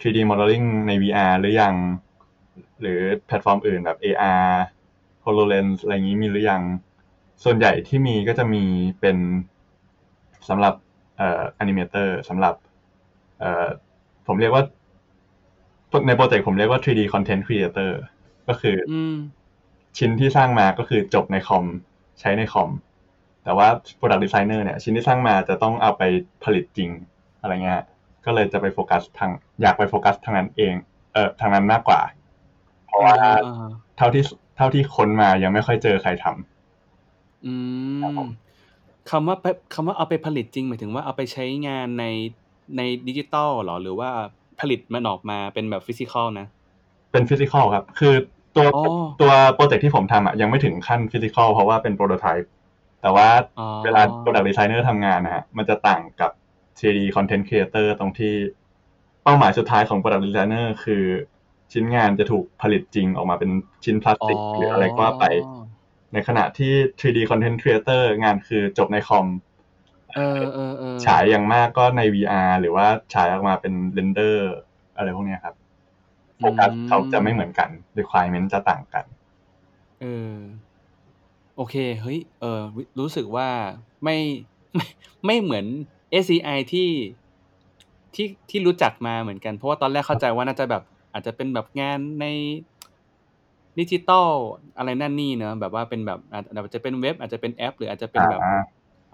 [0.00, 1.74] 3D modeling ใน VR หรือยัง
[2.80, 4.48] หรือแพลตฟอร์มอื่นแบบ AR
[5.24, 6.62] HoloLens อะไรอย่างนี้มีหรือยัง
[7.44, 8.64] ส่วนใหญ่ที่มีก็จะมี
[9.00, 9.16] เป็น
[10.48, 10.74] สำหรับ
[11.18, 12.54] เอ่อ animator สำหรับ
[13.38, 13.66] เอ่อ
[14.26, 14.64] ผมเรียกว่า
[16.06, 17.90] ในโปรเจกต์ผมเรียกว่า 3D content creator
[18.48, 18.92] ก็คืออ
[19.98, 21.64] ชิ้นที่สร้างมาก็คือจบในคอม
[22.20, 22.70] ใช้ในคอม
[23.44, 26.02] แต่ว่า product designer เนี่ย ชิ้นที่สร้างมาจะต้องเอาไป
[26.44, 26.90] ผลิตจริง
[27.40, 27.82] อะไรเงี้ย
[28.24, 29.30] ก็เลยจะไปโฟกัสทาง
[29.62, 30.74] อยากไปโฟกัสทางนั้นเอง
[31.12, 32.00] เออทางนั้นมากกว่า
[32.86, 33.16] เพราะว่า
[33.96, 34.24] เท่าที่
[34.56, 37.54] เท่าที่ค้นมายังไม่ค่อยเจอใครทำอื
[38.18, 38.20] ม
[39.10, 39.36] คำว่า
[39.74, 42.04] คำว่าเอาไปผลิตจริง หมายถึงว่าเอาไปใช้งานใน
[42.76, 44.10] ในดิจิตอลหรอ หรือว่า
[44.60, 46.46] ผลิตมันออกมาเป็นแบบ physicalนะ
[47.12, 48.14] เป็น physical ครับ คือ
[48.56, 48.66] ตัว
[49.20, 52.50] ตัวโปรเจกต์ที่ผมทำอะยังไม่ถึงขั้น physical เพราะว่าเป็น prototype
[53.02, 53.28] แต่ว่า
[53.84, 56.30] เวลา Product Designer ทำงานนะฮะมันจะต่างกับ
[56.78, 58.34] 3D Content Creator ตรงที่
[59.22, 61.04] เป้าหมายสุดท้ายของ Product Designer คือ
[61.72, 63.50] ชิ้นงานจะถูกผลิตจริงออกมาเป็น
[63.84, 65.24] ชิ้นพลาสติก หรืออะไรก็ว่าไป
[66.14, 69.26] ในขณะที่ 3D Content Creator งานคือจบในคอม
[71.06, 74.52] ฉายอย่างมากก็ใน VR หรือว่าฉายออกมาเป็นเรนเดอร์
[74.96, 75.54] อะไรพวกนี้ครับ
[76.38, 79.04] โฟกัสเขาจะไม่เหมือนกัน requirement จะต่างกัน
[80.00, 80.34] เออ
[81.56, 82.60] โอเค เฮ้ย เออ
[83.00, 83.48] รู้สึกว่า
[84.04, 84.16] ไม่
[84.74, 84.86] ไม่
[85.26, 85.66] ไม่เหมือน
[86.22, 86.90] SCI ที่
[88.14, 92.26] ที่ที่รู้จักมาเหมือนกัน เพราะว่าตอนแรกเข้าใจว่าน่าจะแบบ อาจจะเป็นแบบงานใน
[93.78, 94.30] ดิจิตอล
[94.76, 98.40] อะไรนั่นนี่เนอะแบบว่าเป็นแบบอาจจะเป็นเว็บอาจจะเป็นแอป หรืออาจจะเป็นแบบ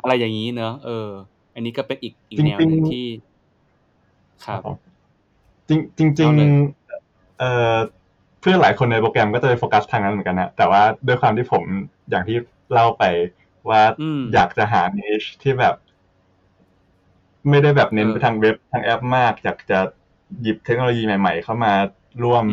[0.03, 1.09] อะไรอย่างนี้เนอะเออ
[1.55, 3.07] อันนี้ก็เป็นอีกอีกแนวหนึ่งที่
[4.45, 4.61] ครับ
[5.69, 6.33] จริงจริง
[7.39, 7.77] เอ่อ
[8.41, 11.63] เพื่อนหลายคนในโปรแกรมก็จะไปโฟกัสทางนั้นเหมือนกันนะแต่ว่าด้วยความที่ผม
[12.11, 12.37] อย่างที่
[12.73, 13.05] เล่าไป
[13.69, 13.83] ว่า
[14.35, 15.75] อยากจะหาเนชที่แบบ
[17.49, 19.79] ไม่ได้แบบเน้นไปทางเว็บทางแอปมาก อยากจะ
[20.43, 21.73] หยิบเทคโนโลยีใหม่ ๆ เข้ามา
[22.25, 22.45] ร่วม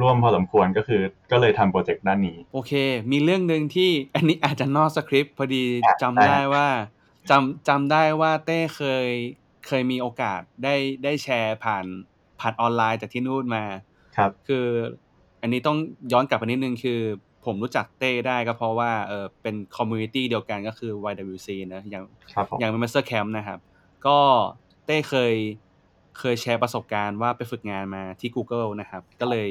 [0.00, 2.72] ร่วมพอสมควรก็คือ ก็เลยทำโปรเจกต์ด้านนี้ โอเค
[3.12, 5.64] มีเรื่องหนึ่งที่อันนี้อาจจะนอกสคริปต์พอดี
[6.02, 6.66] จำได้ว่า
[7.30, 9.08] จำจำได้ว่าเต้เคย
[9.66, 11.84] เคยมีโอกาสได้ได้แชร์ผ่าน
[12.40, 13.64] ผ่านออนไลน์จากที่นู่นมา
[14.16, 14.66] ครับ คือ
[15.42, 15.76] อันนี้ต้อง
[16.12, 17.00] ย้อนกลับไปนิดนึงคือ
[17.44, 22.04] ผมรู้จักเต้ได้ก็เพราะว่าเออเป็น community เดียวกันก็คือ YWC นะ Young
[22.60, 23.58] Young Webmaster Camp นะครับ
[24.06, 24.18] ก็
[24.86, 25.34] เต้เคย
[26.20, 29.48] เคยแชร์ประสบการณ์ว่าไปฝึกงานมาที่ Google นะครับ ก็เลย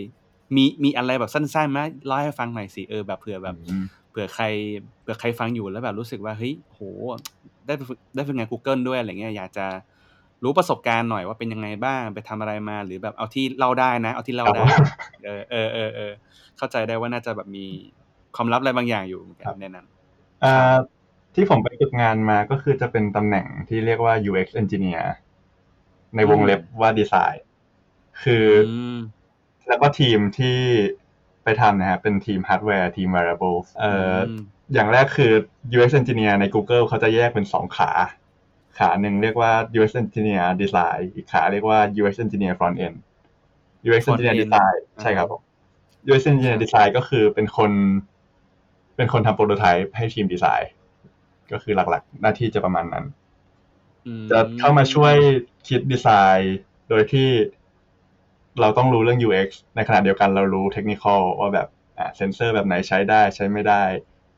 [0.56, 3.56] มีมีอะไรแบบสั้นๆมาเล่าให้ฟังหน่อยสิเออแบบเผื่อแบบ
[4.10, 4.46] เผื่อใคร
[5.02, 6.80] เผื่อใครฟังอยู่แล้วแบบรู้สึกว่าเฮ้ยโห
[7.66, 9.66] ได้ไปฝึกได้ฝึกงาน Google ด้วยอะไรเงี้ยอยากจะ
[10.44, 14.64] รู้ประสบการณ์หน่อยว่าเป็นยังไงบ้างไปทำอะไรมา หรือแบบเอาที่เล่าได้นะ เอาที่เล่าได้
[15.26, 16.12] เออเออเออเออ
[16.58, 17.66] เข้าใจได้ว่าน่าจะแบบมี
[18.36, 19.22] ความลับอะไรบางอย่างอยู่
[19.60, 19.86] ในนั้น
[20.44, 20.76] อ่า
[21.36, 25.06] ที่ผมไปฝึกงานมาก็คือจะเป็นตำแหน่งที่เรียกว่า UX engineer
[26.16, 27.44] ในวงเล็บว่าดีไซน์
[28.24, 28.46] คือ
[29.68, 30.60] แล้วก็ทีมที่
[31.44, 34.16] ไปทำนะฮะเป็นทีมฮาร์ดแวร์ทีม wearables เอ่อ
[34.74, 35.32] อย่างแรกคือ
[35.76, 37.92] UX engineer ใน Google เขาจะแยกเป็นสองขา
[38.80, 42.98] ขาหนึ่งเรียกว่า UX Engineer Design อีกขาเรียกว่า UX Engineer Front End
[43.88, 45.42] UX Engineer Design ใช่ครับผม
[46.08, 47.72] UX Engineer Design ก็คือเป็นคน
[48.96, 50.72] เป็นคนทำโปรโตไทป์ให้ทีมดีไซน์
[51.52, 53.06] ก็คือหลักๆ หน้าที่จะประมาณนั้น
[54.32, 55.14] จะเข้ามาช่วย
[55.68, 56.58] คิดดีไซน์
[56.90, 57.30] โดยที่
[58.62, 61.04] เราต้องรู้เรื่อง UX ในขณะเดียวกันเรารู้เทคนิค
[61.40, 61.68] ว่าแบบ
[62.18, 63.84] เซนเซอร์แบบไหนใช้ได้ใช้ไม่ได้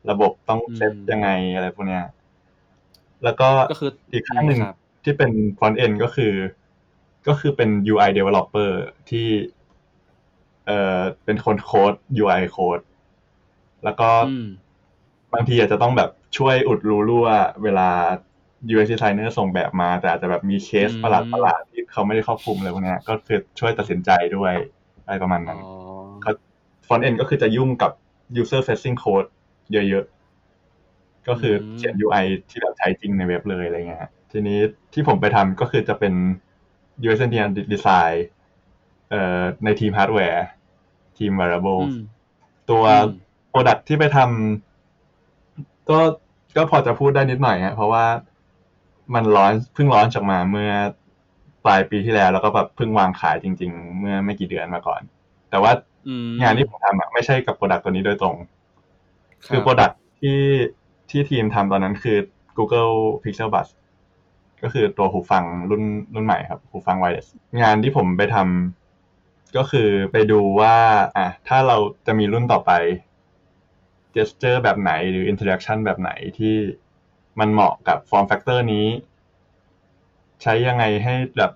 [0.09, 2.05] ระบบต้องเซตยังไงอะไรพวกเนี้ย
[3.23, 3.49] แล้วก็
[4.13, 4.59] อีกขั้นหนึ่ง
[5.03, 6.33] ที่เป็น front end ก็คือ
[7.27, 8.69] ก็คือเป็น UI developer
[9.09, 9.27] ที่
[10.65, 12.79] เอ่อเป็นคนโค้ด UI โค้ด
[13.83, 14.09] แล้วก็
[15.33, 17.27] บางทีอาจจะต้องแบบช่วยอุดรูรั่ว
[17.63, 17.89] เวลา
[18.69, 24.53] UX designer ส่งแบบมา แต่อาจจะแบบมีเคสประหลาดประหลาดที่เขาไม่ได้ครอบคลุมเลยพวกนี้ก็คือช่วยตัดสินใจด้วย
[25.05, 25.59] อะไรประมาณนั้น
[26.23, 26.29] ก็
[26.87, 27.91] frontend ก็คือจะยุ่งกับ
[28.41, 29.29] user facing code
[29.71, 34.59] เยอะๆ ก็คือเขียน UI ที่แบบใช้จริงในเว็บเลยอะไรเงี้ยทีนี้
[34.93, 36.13] ที่ผมไปทำก็คือจะเป็น
[37.03, 38.15] UX engineer design
[39.09, 40.45] เอ่อในทีมฮาร์ดแวร์
[41.17, 41.81] ทีม wearable
[42.69, 42.83] ตัว
[43.53, 45.99] product ที่ไปทำก็
[46.55, 48.05] ก็พอจะพูดได้นิดหน่อยฮะเพราะว่า
[49.15, 50.71] มัน launch เพิ่ง launch จากมาเมื่อ
[51.65, 55.01] ปลายปีที่แล้ว แล้วก็แบบเพิ่งวางขายจริง ๆ เมื่อไม่กี่เดือนมาก่อน
[55.49, 55.71] แต่ว่า
[56.41, 58.35] งานที่ผมทำอะไม่ใช่กับ product ตัวนี้โดยตรง
[59.47, 60.39] คือ product ที่
[61.09, 62.17] ที่ทีมทำตอนนั้นคือ
[62.57, 63.71] Google Pixel Buds
[64.63, 67.27] ก็คือตัวหูฟังรุ่นรุ่นใหม่ครับ หูฟัง wireless
[67.61, 70.75] งานที่ผมไปทำก็คือไปดูว่า
[71.17, 72.71] อะถ้าเราจะมีรุ่นต่อไป
[74.15, 76.55] gesture แบบไหนหรือ interaction แบบไหนที่
[77.39, 78.87] มันเหมาะกับ form factor นี้
[80.41, 81.51] ใช้ยังไงให้แบบ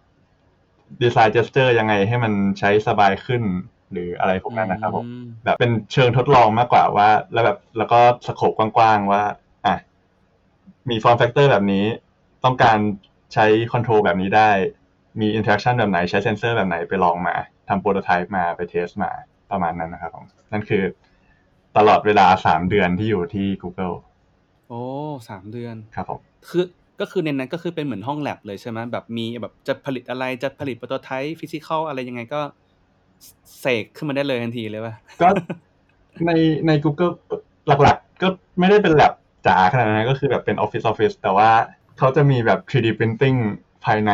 [1.01, 3.43] ดีไซน์ gesture ยังไงให้มันใช้สบายขึ้น
[3.91, 5.05] หรืออะไรพวกนั้นนะครับผม
[5.43, 9.23] แบบเป็นเชิงทดลองมากกว่าว่า แล้วแบบแล้วก็ scope กว้างๆว่า
[9.65, 9.75] อะ
[10.89, 11.85] มี form factor แบบนี้
[12.43, 12.77] ต้องการ
[13.33, 14.49] ใช้ control แบบนี้ได้
[15.21, 17.35] มี interaction แบบไหนใช้เซนเซอร์แบบไหนไปลองมา
[17.69, 19.11] ทำ prototype มาไป test มา
[19.51, 20.83] ประมาณนั้นนะครับผมนั่นคือ
[21.77, 23.95] ตลอดเวลาสามเดือนที่อยู่ที่ Google
[24.69, 24.81] โอ้
[25.29, 26.65] สามเดือน ครับผมคือ
[26.99, 32.39] ก็คือในนั้นก็คือเป็นเหมือนห้องแลบเลยใช่ไหมแบบมีแบบจะผลิตอะไรจะผลิต prototype physical อะไรยังไงก็
[33.59, 35.27] เสกขึ้นมาได้เลยทันทีเลยป่ะก็
[36.25, 36.31] ใน
[36.67, 37.13] ใน Google
[37.67, 38.27] หลักๆ ก็
[38.59, 39.13] ไม่ได้เป็นแลบ
[39.47, 41.49] จ๋าขนาดนั้นก็คือแบบเป็นออฟฟิศออฟฟิศแต่ว่า
[41.97, 43.37] เขาจะมีแบบ 3D printing
[43.85, 44.11] ภายใน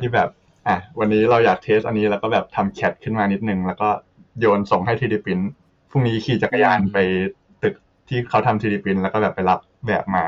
[0.00, 0.28] ที่แบบ
[0.68, 3.88] อะวันนี้เราอยาก test อันนี้แล้วก็แบบทำ CAD ขึ้นมานิดนึง แล้วก็
[4.40, 5.44] โยนส่งให้ 3D print
[5.90, 6.98] พรุ่งนี้ขี่จักรยานไป
[7.62, 7.74] ตึก
[8.08, 10.24] ที่เขาทำ 3D print แล้วก็แบบไปรับ แบบมา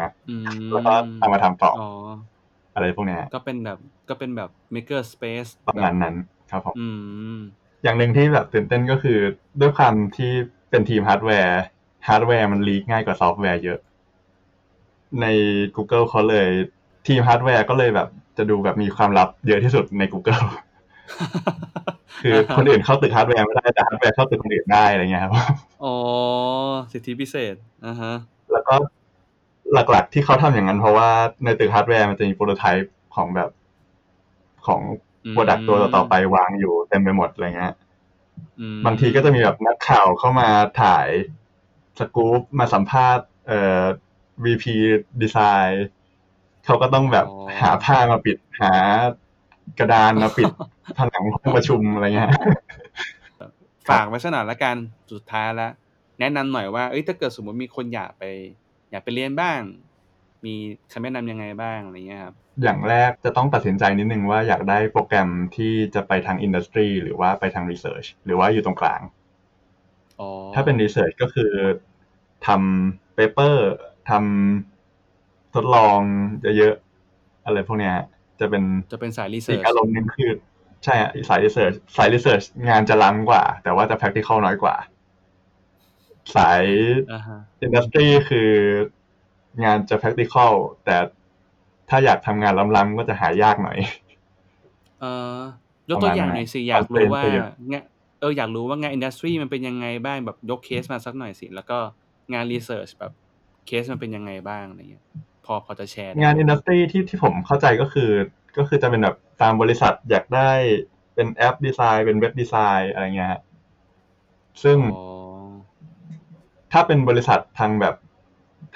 [0.73, 1.73] แล้วก็เอามาทำต่อ
[2.75, 6.15] อะไรพวกนี้ก็เป็นแบบก็เป็นแบบ maker space ประมาณนั้น
[6.51, 6.87] ครับผมอื
[7.35, 7.39] ม
[7.83, 9.19] อย่างหนึ่งที่แบบตื่นเต้นก็คือ
[9.61, 10.33] ด้วยความที่
[10.71, 11.61] เป็นทีมฮาร์ดแวร์
[12.09, 13.79] ฮาร์ดแวร์มัน leak ง่ายกว่าซอฟต์แวร์เยอะ
[15.21, 15.27] ใน
[15.77, 16.49] Google เขาเลย
[17.07, 20.47] ทีมฮาร์ดแวร์ก็เลยแบบจะดูแบบมีความลับเยอะที่สุดใน Google
[22.23, 25.33] คือคนอื่นเข้าตึกฮาร์ดแวร์ไม่ได้แต่ฮาร์ดแวร์เข้าตึกคนอื่นได้อะไรเงี้ยครับ
[25.85, 25.95] อ๋อ
[26.93, 27.55] สิทธิพิเศษ
[27.87, 28.13] อ่าฮะ
[28.53, 28.75] แล้วก็
[29.73, 31.09] หลักๆ ที่เขาทำอย่างนั้นเพราะว่า
[31.45, 33.51] ในตึกฮาร์ดแวร์มันจะมี prototype ของแบบ
[34.67, 34.81] ของ
[35.31, 37.75] product ตัวต่อไปวางอยู่เต็มไปหมดอะไรเงี้ย
[38.87, 40.49] บางทีก็จะมีแบบนักข่าวเข้ามา
[40.83, 41.09] ถ่าย
[41.99, 43.83] สกู๊ปมาสัมภาษณ์ เอ่อ
[44.45, 44.65] VP
[45.23, 45.87] ดีไซน์
[46.65, 47.27] เขาก็ต้องแบบ
[47.61, 48.73] หาผ้ามาปิดหา
[49.79, 50.51] กระดานมาปิด
[50.99, 52.31] ผนังห้องประชุมอะไรเงี้ย
[53.89, 54.77] ฝากไว้สักหน่อยละกัน
[55.13, 55.73] สุดท้ายแล้ว
[56.21, 58.25] แนะนำหน่อยว่าเอ้ยถ้าเกิดสมมติมีคนอยากไป
[58.95, 59.61] อยากไปเรียนบ้าง
[60.47, 60.55] มี
[60.93, 69.01] คำแนะนำยังไงบ้างอะไรเงี้ยครับอย่างแรกจะต้องตัดสินใจนิดนึงว่าอยากได้โปรแกรมที่จะไปทาง industry หรือว่าไปทาง research หรือว่าอยู่ตรงกลาง
[70.55, 71.53] ถ้าเป็น research ก็คือ
[72.47, 73.71] ทำ paper
[74.11, 76.01] ทำทดลอง
[76.59, 77.95] เยอะๆอะไรพวกเนี้ย
[78.41, 80.31] จะเป็นจะเป็นสาย research อารมณ์นึงคือ
[80.85, 80.95] ใช่
[81.29, 84.77] สาย research สาย research งานจะล้ำกว่า แต่ว่าจะ practical น้อยกว่า
[86.37, 86.63] สาย
[87.61, 88.51] industry คือ
[89.65, 90.53] งานจะ practical
[90.85, 90.97] แต่
[91.89, 93.79] ถ้าอยากทำงานล้ำๆก็จะหายากหน่อย
[95.01, 95.05] เอ
[95.37, 95.39] อ
[95.91, 97.23] ยกตัวอย่างหน่อยสิ อยากรู้ว่า
[97.71, 97.85] เงี้ย
[98.21, 101.79] เอออยากรู้ว่างาน industry มันเป็นยังไงบ้างแบบยกเคสมาสักหน่อยสิ แล้วก็
[102.33, 103.13] งาน research แบบ
[103.67, 105.05] เคสมันเป็นยังไงบ้างอะไรเงี้ย
[105.45, 108.11] พอพอจะแชร์ งาน industry ที่ที่ผมเข้าใจก็คือ
[108.57, 110.51] ก็คือจะเป็นแบบตามบริษัทอยากได้
[111.15, 113.37] เป็นแอปดีไซน์เป็นเว็บดีไซน์อะไรเงี้ย
[114.63, 114.79] ซึ่ง
[116.75, 117.95] ถ้าเป็นบริษัททางแบบ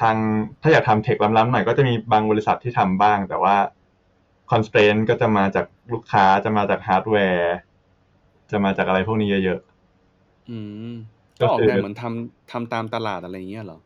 [0.01, 0.17] ทาง
[0.63, 3.57] ถ้าอยากทำ tech ล้ำๆหน่อยก็จะมีบางบริษัทที่ทำบ้าง แต่ว่า
[4.51, 7.55] constraint ก็จะมาจากลูกค้าจะมาจากฮาร์ดแวร์
[8.51, 10.59] จะมาจากอะไรพวกนี้เยอะๆอื
[10.91, 10.95] ม
[11.41, 13.79] ก็ออกแบบเหมือนทำทำตามตลาดอะไรเงี้ยเหรอ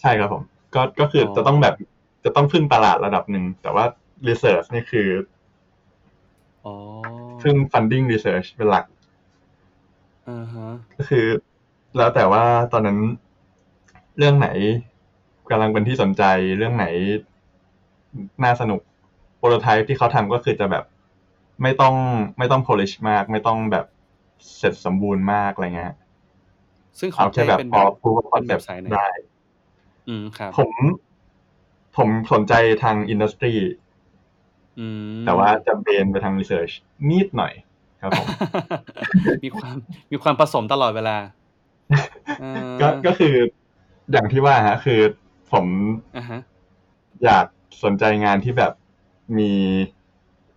[0.00, 0.42] ใช่ครับผม
[0.74, 1.74] ก็ก็คือจะต้องแบบ
[2.24, 3.84] จะต้องพึ่งตลาดระดับหนึ่ง แต่ว่า
[4.28, 5.08] research นี่คือ
[7.42, 8.84] ซึ่ง funding research เป็นหลัก
[10.28, 11.24] อ่าฮะก็คือ
[11.96, 12.98] แล้วแต่ว่าตอนนั้น
[14.18, 14.48] เรื่องไหน
[15.50, 16.22] กำลังเป็นที่สนใจ
[16.56, 16.86] เรื่องไหน
[18.44, 18.80] น่าสนุก
[19.38, 20.84] prototype ที่เขาทำก็คือจะแบบ
[21.62, 21.94] ไม่ต้อง
[22.38, 23.86] ไม่ต้อง polish มาก ไม่ต้องแบบ
[24.56, 25.94] เสร็จสมบูรณ์มากอะไรเงี้ย
[26.98, 29.08] ซึ่งขอแค่แบบพอพูดคอนเซ็ปต์ได้
[30.08, 30.72] อืมครับ ผม
[31.96, 33.54] ผมสนใจทาง industry
[35.26, 36.70] แต่ว่าจะเบนไปทาง research
[37.08, 37.52] นิดหน่อย
[38.02, 38.26] ครับผม
[39.44, 39.76] มีความ
[40.12, 41.16] มีความผสมตลอดเวลา
[42.80, 43.34] ก็ก็คือ
[44.12, 45.00] อย่างที่ว่าฮะ คือ
[45.52, 45.66] ผม
[47.24, 47.46] อยาก
[47.82, 48.72] สนใจงานที่แบบ
[49.38, 49.50] มี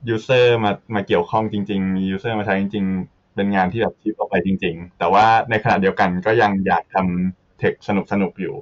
[0.10, 8.56] user มามาเกี่ยวข้องจริง ๆ มี user มาใช้จริง ๆ เป็นงานที่แบบ ship ออกไปจริง ๆ แต่ว่าในขณะเดียวกันก็ยังอยากทำ tech สนุกสนุกอยู่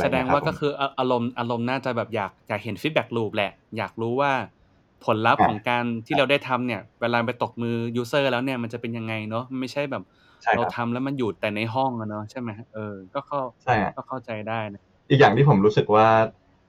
[0.00, 4.32] แสดงว่าก็คืออารมณ์อารมณ์น่าจะแบบอยากอยากเห็น feedback loop แหละ อยากรู้ว่า
[5.04, 10.02] ผลลัพธ์ของการที่เราได้ทำเนี่ย เวลาไปตกมือ user แล้วเนี่ยมันจะเป็นยังไงเนาะไม่ใช่แบบ
[10.56, 13.40] เราทำแล้วมันอยู่แต่ในห้องอะเนาะใช่ไหมเออ ก็เข้า
[13.96, 16.08] ก็เข้าใจได้นะอีกอย่างที่ผมรู้สึกว่า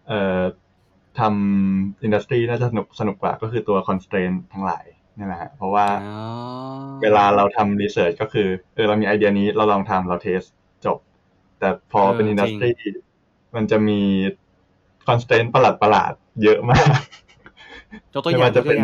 [0.08, 0.42] เอ่อ
[1.20, 4.86] ทำ industry น่าจะสนุกสนุกกว่าก็คือตัวคอนส t r a i n ทั้งหลาย
[5.18, 5.86] นี่แหละฮะเพราะว่า
[7.02, 10.42] เวลาเราทำ research ก็คือเออเรามีไอเดียนี้เราลองทำเรา test
[10.86, 10.98] จบ
[11.60, 12.70] แต่พอเป็น industry
[13.56, 14.00] มันจะมี
[15.08, 16.88] constraint ประหลาดประหลาดเยอะมาก
[18.24, 18.80] ไม่ว่าจะเป็น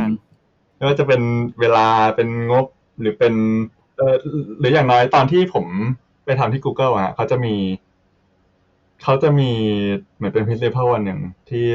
[0.78, 1.22] ไม่ว่าจะเป็น
[1.60, 2.66] เวลาเป็นงบ
[3.00, 3.34] หรือเป็น
[4.00, 4.16] เออ
[4.60, 5.66] หรืออย่างน้อยตอนที่ผม
[6.26, 7.56] ไปทำที่ Google อะเขาจะมี
[9.04, 9.52] เขาจะมี
[10.16, 11.66] เหมือนเป็น principle อันหนึ่งที่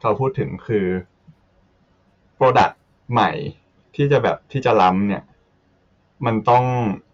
[0.00, 0.86] เขาพูดถึงคือ
[2.38, 2.74] product
[3.12, 3.30] ใหม่
[3.94, 5.22] ที่จะแบบที่จะล้ำเนี่ย
[6.26, 6.64] มันต้อง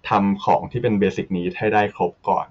[0.09, 2.47] ทำของที่เป็นเบสิกนี้ให้ได้ครบก่อน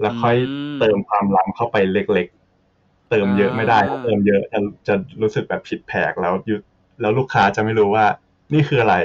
[0.00, 0.36] แล้วค่อย
[0.78, 6.56] เติมความล้ำเข้าไปเล็กๆ เติมเยอะไม่ได้เติมเยอะจะจะรู้สึกแบบผิดแผกแล้วยุ
[7.00, 8.06] แล้วลูกค้าจะไม่รู้ว่า
[8.52, 8.96] นี่คืออะไร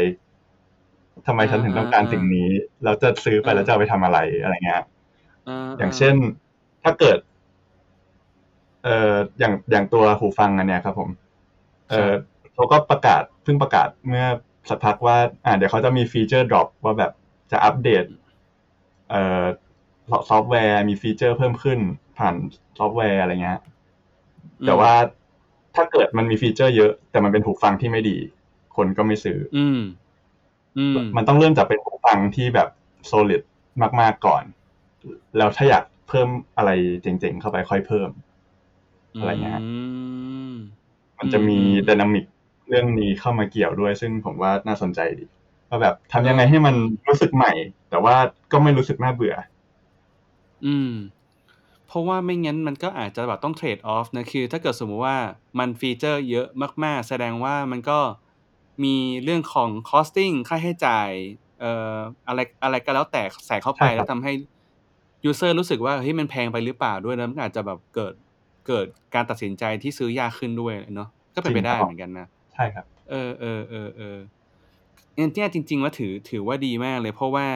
[1.27, 2.49] ทำไมฉันถึงต้องการสิ่งนี้
[2.83, 4.83] แล้วจะซื้อไปแล้วจะเอาไปทำอะไรอะไรเงี้ย
[5.77, 6.15] อย่างเช่น
[6.83, 7.17] ถ้าเกิด
[8.83, 11.09] เอ่ออย่างอย่างตัวหูฟังอันเนี้ยครับผม
[11.89, 12.11] เอ่อ
[12.53, 14.25] เขาก็ประกาศเพิ่งประกาศเมื่อ
[14.69, 17.11] สักพักว่า อ่า เดี๋ยวเขาจะมี feature drop ว่าแบบ
[17.51, 18.05] จะอัปเดต
[19.09, 19.43] เอ่อ
[20.29, 21.79] ซอฟต์แวร์มี feature เพิ่มขึ้น
[22.17, 22.35] ผ่าน
[22.77, 23.59] ซอฟต์แวร์อะไรเงี้ย
[24.65, 24.93] แต่ว่า
[25.75, 28.17] ถ้าเกิดมันมี feature เยอะ แต่มันเป็นหูฟังที่ไม่ดี
[28.75, 30.02] คนก็ไม่ซื้อ อืมอื
[30.95, 32.69] มมันต้องเริ่มจากเป็นหูฟังที่แบบ
[33.05, 33.41] solid
[34.01, 34.43] มาก ๆก่อน
[35.37, 38.09] แล้วถ้าอยากเพิ่มอะไรเจ๋งๆเข้าไปค่อยเพิ่ม
[39.19, 39.61] อะไรเงี้ย
[41.17, 42.25] มันจะมี dynamic
[42.69, 45.25] เรื่องนี้เข้ามาเกี่ยวด้วย ซึ่งผมว่าน่าสนใจดี
[45.69, 46.75] ว่าแบบทำยังไงให้มัน
[47.07, 47.51] รู้สึกใหม่
[47.89, 48.15] แต่ว่า
[48.51, 49.35] ก็ไม่รู้สึกน่าเบื่อ
[50.65, 50.91] อืม
[51.87, 55.17] เพราะว่าไม่งั้นมันก็อาจจะแบบต้อง trade-off นะคือ ถ้าเกิดสมมุติว่า
[55.59, 56.47] มัน feature เยอะ
[56.83, 57.99] มาก ๆ แสดงว่ามันก็
[58.83, 61.09] มีเรื่องของ costing ค่าใช้จ่าย
[61.59, 64.31] เอ่ออะไรอะไรก็แล้วแต่ใส่เข้าไปแล้วทำให้
[65.25, 68.13] user รู้สึกว่าเฮ้ยมันแพงไปหรือเปล่าด้วยแล้วมันอาจจะแบบเกิด
[68.67, 74.17] เกิดการตัดสินใจที่ซื้อยากขึ้นด้วยเนาะก็เป็นไปได้เหมือนกันนะใช่ครับ เออเออเออเออ
[75.15, 77.47] เนี่ยจริง ๆ ว่าถือถือว่าดีมากเลยเพราะว่า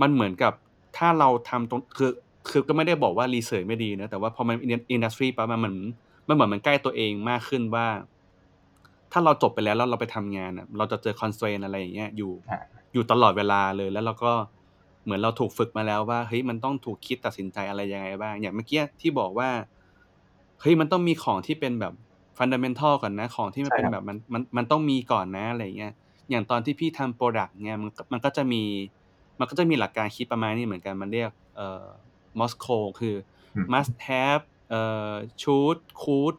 [0.00, 0.52] มันเหมือนกับ
[0.96, 2.12] ถ้าเราทำตรงคือ
[2.50, 4.56] คือก็ไม่ได้บอกว่า research ไม่ดีนะแต่ว่าพอมัน
[4.92, 5.76] industry ปั๊บมันเหมือน
[6.28, 7.86] มันเหมือนมันใกล้ตัวเองมากขึ้นว่า
[9.16, 12.32] ถ้าเราจบไปแล้วแล้วเราไปทำงานอะเราจะเจอ constraint อะไรอย่างเงี้ยอยู่
[12.92, 14.32] อยู่ตลอดเวลาเลยแล้วเราก็
[15.04, 19.48] เหมือนเราถูกฝึกมาแล้วว่าเฮ้ยมันต้องถูกคิดตัดสินใจอะไรยังไงบ้างอย่างเมื่อกี้ที่บอกว่า
[20.60, 21.92] เฮ้ยมันต้องมีของที่เป็นแบบ
[22.38, 25.92] fundamental ก่อนนะ ของที่มันเป็นแบบมันมันมันต้องมีก่อนนะอะไรเงี้ย
[26.30, 28.62] อย่างตอนที่พี่ทำ product เนี่ยมันมันก็จะมี
[29.38, 31.86] มันก็จะมีหลักการคิดประมาณนี้เหมือนกันมันเรียกเอ่อ
[32.38, 32.66] MoSCoW
[33.00, 33.14] คือ
[33.72, 36.36] must have เอ่อ should could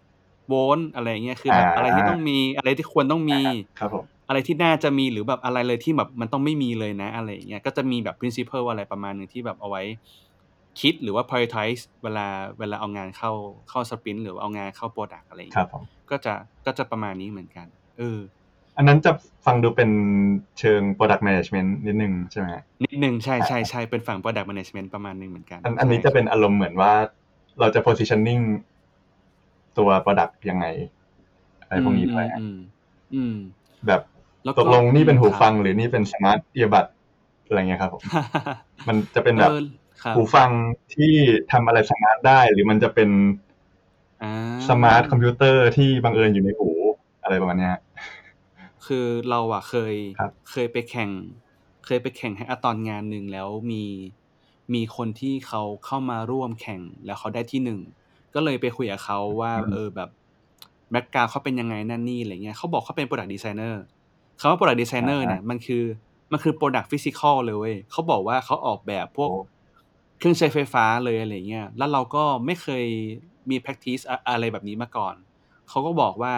[0.54, 3.42] won't อะไรเงี้ยคือแบบอะไรที่ต้องมีอะไรที่ควรต้องมี
[3.80, 9.84] ครับผมอะไรที่น่าจะมีหรือแบบอะไรเลยที่แบบมันต้องไม่มีเลยนะอะไรเงี้ยก็จะมีแบบ principle อะไรประมาณหนึ่งที่แบบเอาไว้
[10.80, 12.28] คิดหรือว่า prioritize เวลา
[12.60, 13.32] เวลาเอางานเข้า
[13.70, 15.72] เข้า sprint หรือเอางานเข้า product อะไรอย่างเงี้ย
[16.10, 16.34] ก็จะ
[16.66, 18.20] ก็จะประมาณนี้เหมือนกัน เออ
[18.78, 19.12] อันนั้นจะ
[19.46, 19.90] ฟังดูเป็น
[20.60, 22.48] เชิง product management นิดนึงใช่ไหม
[22.84, 26.94] นิดนึงใช่ใช่ใช่เป็นฝั่ง product management ประมาณนึงเหมือนกัน อันอันนี้จะเป็นอารมณ์เหมือนว่า
[27.60, 28.42] เราจะ positioning
[29.78, 30.66] ตัว product ยังไง
[31.62, 32.26] อะไรพวกนี้ด้วย
[33.14, 33.36] อืม
[33.88, 34.02] แบบ
[34.60, 36.86] ตกลงนี่เป็นหูฟังหรือนี่เป็น smart earbud
[37.48, 38.02] อะไรเงี้ยครับผม
[38.88, 39.52] มันจะเป็นแบบ
[40.16, 40.50] หูฟัง
[40.96, 41.14] ที่
[41.52, 43.10] ทำอะไร smart ได้ หรือมันจะเป็น
[44.70, 46.70] smart computer ที่บังเอิญอยู่ในหู
[47.24, 47.72] อะไรประมาณนี้
[48.86, 49.96] คือเราอะเคย
[50.52, 51.10] เคยไปแข่ง
[51.86, 53.84] เคยไปแข่ง hackathon งานหนึ่งแล้วมี
[54.74, 57.80] มีคนที่เขาเข้ามาร่วมแข่งแล้วเขาได้ที่หนึ่ง
[58.36, 60.10] ก็เลยไปคุยกับเขาว่า เออแบบ
[60.92, 63.84] background เขาเป็นยังไงนั่นนี่อะไรเงี้ยเขาบอกเขาเป็น product designer
[64.40, 65.84] คำว่า product designer เนี่ยมันคือ
[66.32, 69.30] มันคือ product physical เลยเว้ยเขาบอกว่าเขาออกแบบพวก
[70.18, 72.86] เครื่องใช้ไฟฟ้าเลยอะไรเงี้ยแล้วเราก็ไม่เคย
[73.50, 75.16] มี practice อะไรแบบนี้มาก่อน
[75.70, 76.36] เขาก็บอกว่า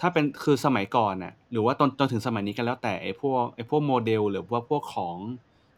[0.00, 5.16] ถ้าเป็นคือสมัยก่อนน่ะ หรือว่าตอนจนถึงสมัยนี้กันแล้วแต่ไอ้พวกไอ้พวกโมเดล หรือว่าพวกของ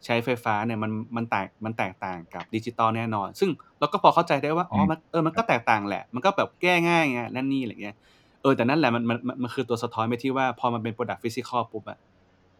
[0.05, 3.49] ใช้ไฟฟ้าเนี่ยมันมันแตกมันแตกต่างกับดิจิตอลแน่นอน ซึ่ง
[3.79, 7.95] เราก็พอเข้าใจได้ว่าอ๋อมันเออมันก็แตกต่างแหละ มันก็แบบแก้ง่ายไงนั่นนี่อะไรเงี้ย
[8.41, 11.99] เออแต่นั่นแหละมันมันมันคือตัวสะท้อนไปที่ว่าพอมันเป็น product physical ปุ๊บอะ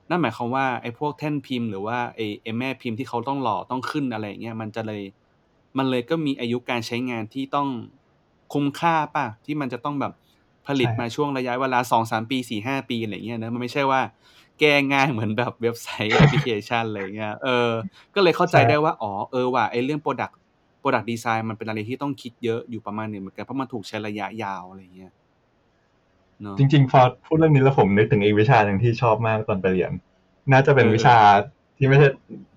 [0.10, 5.02] นั่นหมายความว่าไอ้พวกแท่นพิมพ์หรือว่าไอ้แม่พิมพ์ที่เขาต้องหล่อต้องขึ้นอะไรเงี้ยมันจะเลย
[5.78, 7.68] มันเลยก็มีอายุการใช้งานที่ต้อง
[8.54, 10.14] คุ้มค่าป่ะที่มันจะต้องแบบ
[10.68, 14.02] ผลิตมาช่วงระยะเวลาสองสามปีสี่ห้าปีอะไรเงี้ยนะมันไม่ใช่ว่า
[14.60, 17.70] แก้ง่ายเหมือนแบบเว็บไซต์แอปพลิเคชันอะไรเงี้ยเออ
[18.16, 25.12] ก็เลยเข้าใจได้ว่าอ๋อเออว่ะไอ้เรื่อง product product design มันเป็นอะไรที่ต้องคิดเยอะอยู่ประมาณหนึ่งเหมือนกันเพราะมันถูกใช้ระยะยาวอะไรเงี้ย
[26.58, 29.92] จริง ๆ พอพูดเรื่องนี้แล้วผมนึกถึงอีกวิชาหนึ่งที่ชอบมากตอนไปเรียน
[30.52, 31.18] น่าจะเป็นวิชา
[31.78, 32.08] ที่ไม่ใช่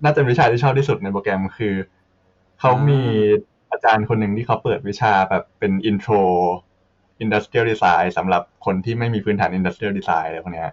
[0.05, 1.75] น่าจะเป็นวิชาที่ชอบที่สุดในโปรแกรมคือ
[2.61, 3.01] เขามี
[3.73, 6.13] อาจารย์คนหนึ่งที่เขาเปิดวิชาแบบเป็น intro
[7.21, 10.67] industrial design สำหรับคนที่ไม่มีพื้นฐาน industrial design อะไรพวกนี้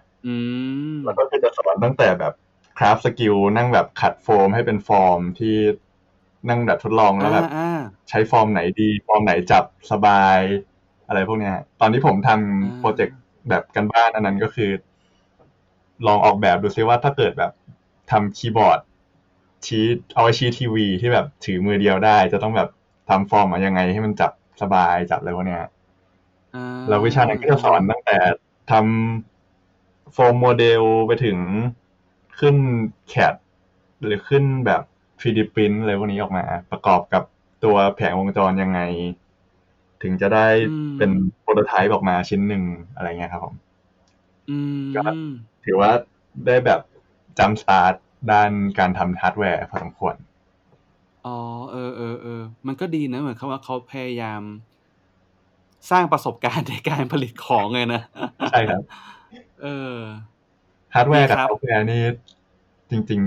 [1.04, 2.34] แล้วก็จะสอนตั้งแต่แบบ
[2.78, 5.56] craft skill นั่งแบบขัดโฟมให้เป็นฟอร์มที่
[6.48, 7.48] นั่งแบบทดลองแล้วแบบ
[8.08, 10.38] ใช้ฟอร์มไหนดี ฟอร์มไหนจับสบาย
[11.08, 14.70] อะไรพวกนี้ตอนที่ผมทำ project แบบการบ้านอันนั้นก็คือ
[16.06, 17.52] ลองออกแบบดูซิว่าถ้าเกิดแบบ
[18.10, 18.78] ทำคีย์บอร์ด
[19.66, 22.68] ชี้เอาไว้ชี้ทีวีที่แบบถือมือเดียวได้ จะต้องแบบ
[23.08, 25.58] ทำฟอร์มมายังไงให้มันจับสบายจับอะไรพวกนี้
[26.88, 28.16] แล้ววิชานั้นก็จะสอนตั้งแต่
[28.70, 29.33] ทำ
[30.14, 31.38] foam model ไปถึง
[32.38, 32.56] ขึ้น
[33.08, 33.34] CAD
[34.04, 34.82] หรือขึ้นแบบ
[35.20, 37.22] 3D print อะไรพวกนี้ออกมา ประกอบกับ
[37.64, 38.80] ตัวแผงวงจรยังไง
[40.02, 40.46] ถึงจะได้
[40.98, 41.10] เป็น
[41.40, 42.62] prototype ออกมาชิ้นหนึ่ง
[42.94, 43.54] อะไรเงี้ยครับผม
[44.96, 45.02] ก็
[45.64, 45.90] ถือว่า
[46.46, 46.80] ได้แบบ
[47.38, 47.94] jump start
[48.32, 50.14] ด้านการทำฮาร์ดแวร์พอสมควร
[51.26, 51.38] อ๋อ
[51.72, 54.42] เออเออเออ มันก็ดีนะ เหมือนเขาว่าเขาพยายาม
[55.90, 58.02] สร้างประสบการณ์ในการผลิตของเลยนะ
[58.50, 58.82] ใช่ครับ
[59.64, 59.98] เออ
[60.94, 62.02] ฮาร์ดแวร์กับซอฟต์แวร์นี่
[62.90, 63.20] จริง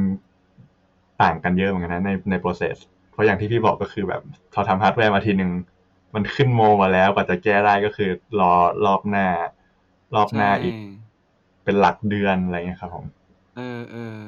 [0.58, 2.78] ๆ ต่างกันเยอะเหมือนกันนะในใน process
[3.12, 4.22] เพราะอย่างที่พี่บอกก็คือแบบ
[4.52, 5.52] เขาทำฮาร์ดแวร์มาทีหนึ่ง
[6.16, 8.10] มันขึ้นโมมาแล้วกว่าจะแก้ได้ก็คือ
[8.40, 8.54] รอ
[8.86, 9.28] รอบหน้า
[10.16, 10.76] รอบหน้าอีก
[11.64, 13.06] เป็นหลักเดือนอะไรเงี้ยครับผม
[13.58, 14.20] เออเออ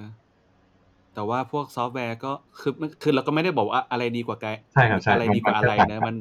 [1.14, 6.16] แต่ว่าพวกซอฟต์แวร์ก็คือคือเราก็ไม่ได้บอกว่าอะไรดีกว่าไกใช่ครับใช่อะไรดีกว่าอะไรนะมัน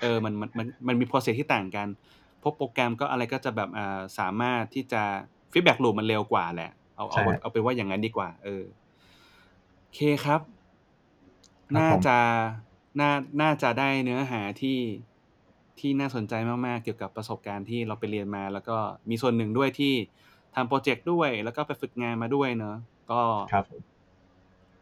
[0.00, 1.86] เออมันมันมันมันมี process ที่ต่างกัน
[2.42, 5.02] พวกโปรแกรมก็อะไรก็จะแบบอ่าสามารถที่จะ
[5.52, 8.64] feedback loop มันเร็วกว่าแหละ เอาเอาเอาเป็นว่าอย่างนั้นดีกว่า เออ
[9.80, 10.40] โอเคครับ
[11.78, 12.16] น่าจะ
[13.00, 13.10] น่า
[13.42, 14.78] น่าจะได้เนื้อหาที่
[15.78, 16.34] ที่น่าสนใจ
[16.66, 18.76] มากๆ เกี่ยวกับประสบการณ์ที่เราไปเรียนมา แล้วก็
[19.10, 19.94] มีส่วนหนึ่งด้วยที่
[20.54, 22.76] ทำ project ด้วย แล้วก็ไปฝึกงานมาด้วยเนอะ
[23.10, 23.20] ก็
[23.52, 23.64] ครับ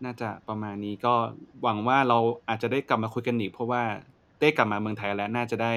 [0.04, 1.14] น่าจะประมาณนี้ก็
[1.62, 3.82] หวังว่าเราอาจจะได้กลับมาคุยกันอีกเพราะว่า
[4.38, 5.72] เต้กลับมาเมืองไทยแล้วน่าจะได้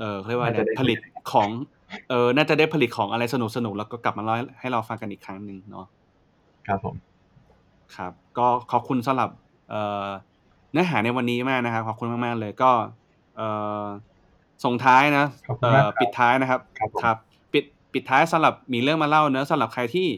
[0.00, 0.48] เออเรียกว่า
[0.78, 0.98] ผลิต
[1.32, 1.48] ของ
[2.08, 5.86] เออน่าจะได้ผลิตของอะไรสนุกสนุกแล้วก็กลับมาเล่าให้เราฟังกันอีกครั้งหนึ่งเนาะ
[6.66, 6.94] ครับผม
[7.96, 9.30] ครับ ก็ขอบคุณสำหรับ
[9.70, 10.08] เอ่อ
[10.72, 12.70] เนื้อหาในวันนี้มากนะครับขอบคุณมากๆเลยก็
[13.36, 13.48] เอ่
[13.82, 13.86] อ
[14.64, 15.24] ส่งท้ายนะ
[15.62, 16.60] เอ่อปิดท้ายนะครับ
[17.02, 17.16] ครับ
[17.52, 20.08] ปิดปิดท้ายสำหรับมีเรื่องมาเล่าเนอะสำหรับใครที่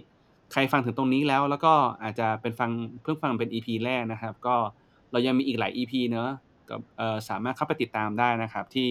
[0.53, 1.73] ใครฟังถึงตรงนี้แล้ว แล้วก็
[2.03, 2.71] อาจจะเป็นฟัง
[3.03, 4.55] เพิ่งฟังเป็น EP แรกนะครับ ก็
[5.13, 6.29] เรายังมีอีกหลาย EP เนอะ
[6.69, 6.77] ก็
[7.29, 8.89] สามารถเข้าไปติดตามได้นะครับที่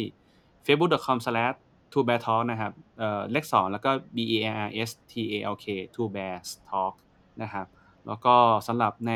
[0.66, 6.94] facebook.com/2beartalk นะครับเอ่อเลขสองแล้วก็ b e a r s t a l k two bears talk
[7.42, 7.66] นะครับ
[8.08, 8.36] แล้วก็
[8.68, 9.14] สำหรับใน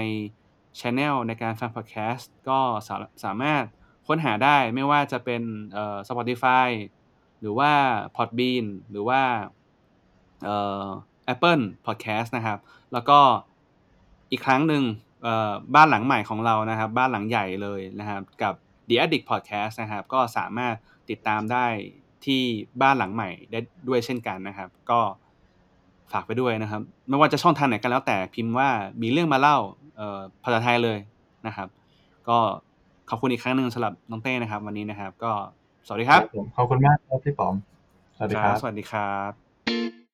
[0.79, 3.63] Channel ในการฟัง podcast ก็สาสามารถ
[4.07, 5.41] ค้นหาได้ไม่ว่าจะเป็น
[5.73, 6.67] เอ่อ Spotify
[7.39, 7.71] หรือว่า
[8.15, 9.21] Podbean หรือว่า
[10.43, 10.87] เอ่อ
[11.33, 12.59] Apple Podcast นะครับ
[12.93, 13.19] แล้วก็
[14.31, 14.83] อีกครั้งหนึ่ง
[15.75, 18.53] บ้านหลังใหม่ของเรานะครับ บ้านหลังใหญ่เลยนะครับ กับ
[18.89, 20.75] The Addict Podcast นะครับ ก็สามารถ
[21.09, 21.65] ติดตามได้
[22.25, 22.41] ที่
[22.81, 24.99] บ้านหลังใหม่ได้ด้วยเช่นกันนะครับ ก็
[26.11, 28.69] ฝากไปด้วยนะครับ ไม่ว่าจะช่องทางไหนกันแล้วแต่พิมพ์ว่า
[29.01, 29.57] มีเรื่องมาเล่า
[30.43, 30.99] ภาษาไทยเลย
[31.47, 31.67] นะครับ
[32.29, 32.37] ก็
[33.09, 35.31] ขอบคุณอีกครั้งหนึ่งสำหรับน้องเต้นะครับ วันนี้นะครับ ก็
[35.87, 36.21] สวัสดีครับ
[36.57, 37.55] ขอบคุณมากครับพี่ป๋อม
[38.17, 40.04] สวัสดีครับ สวัสดีครับ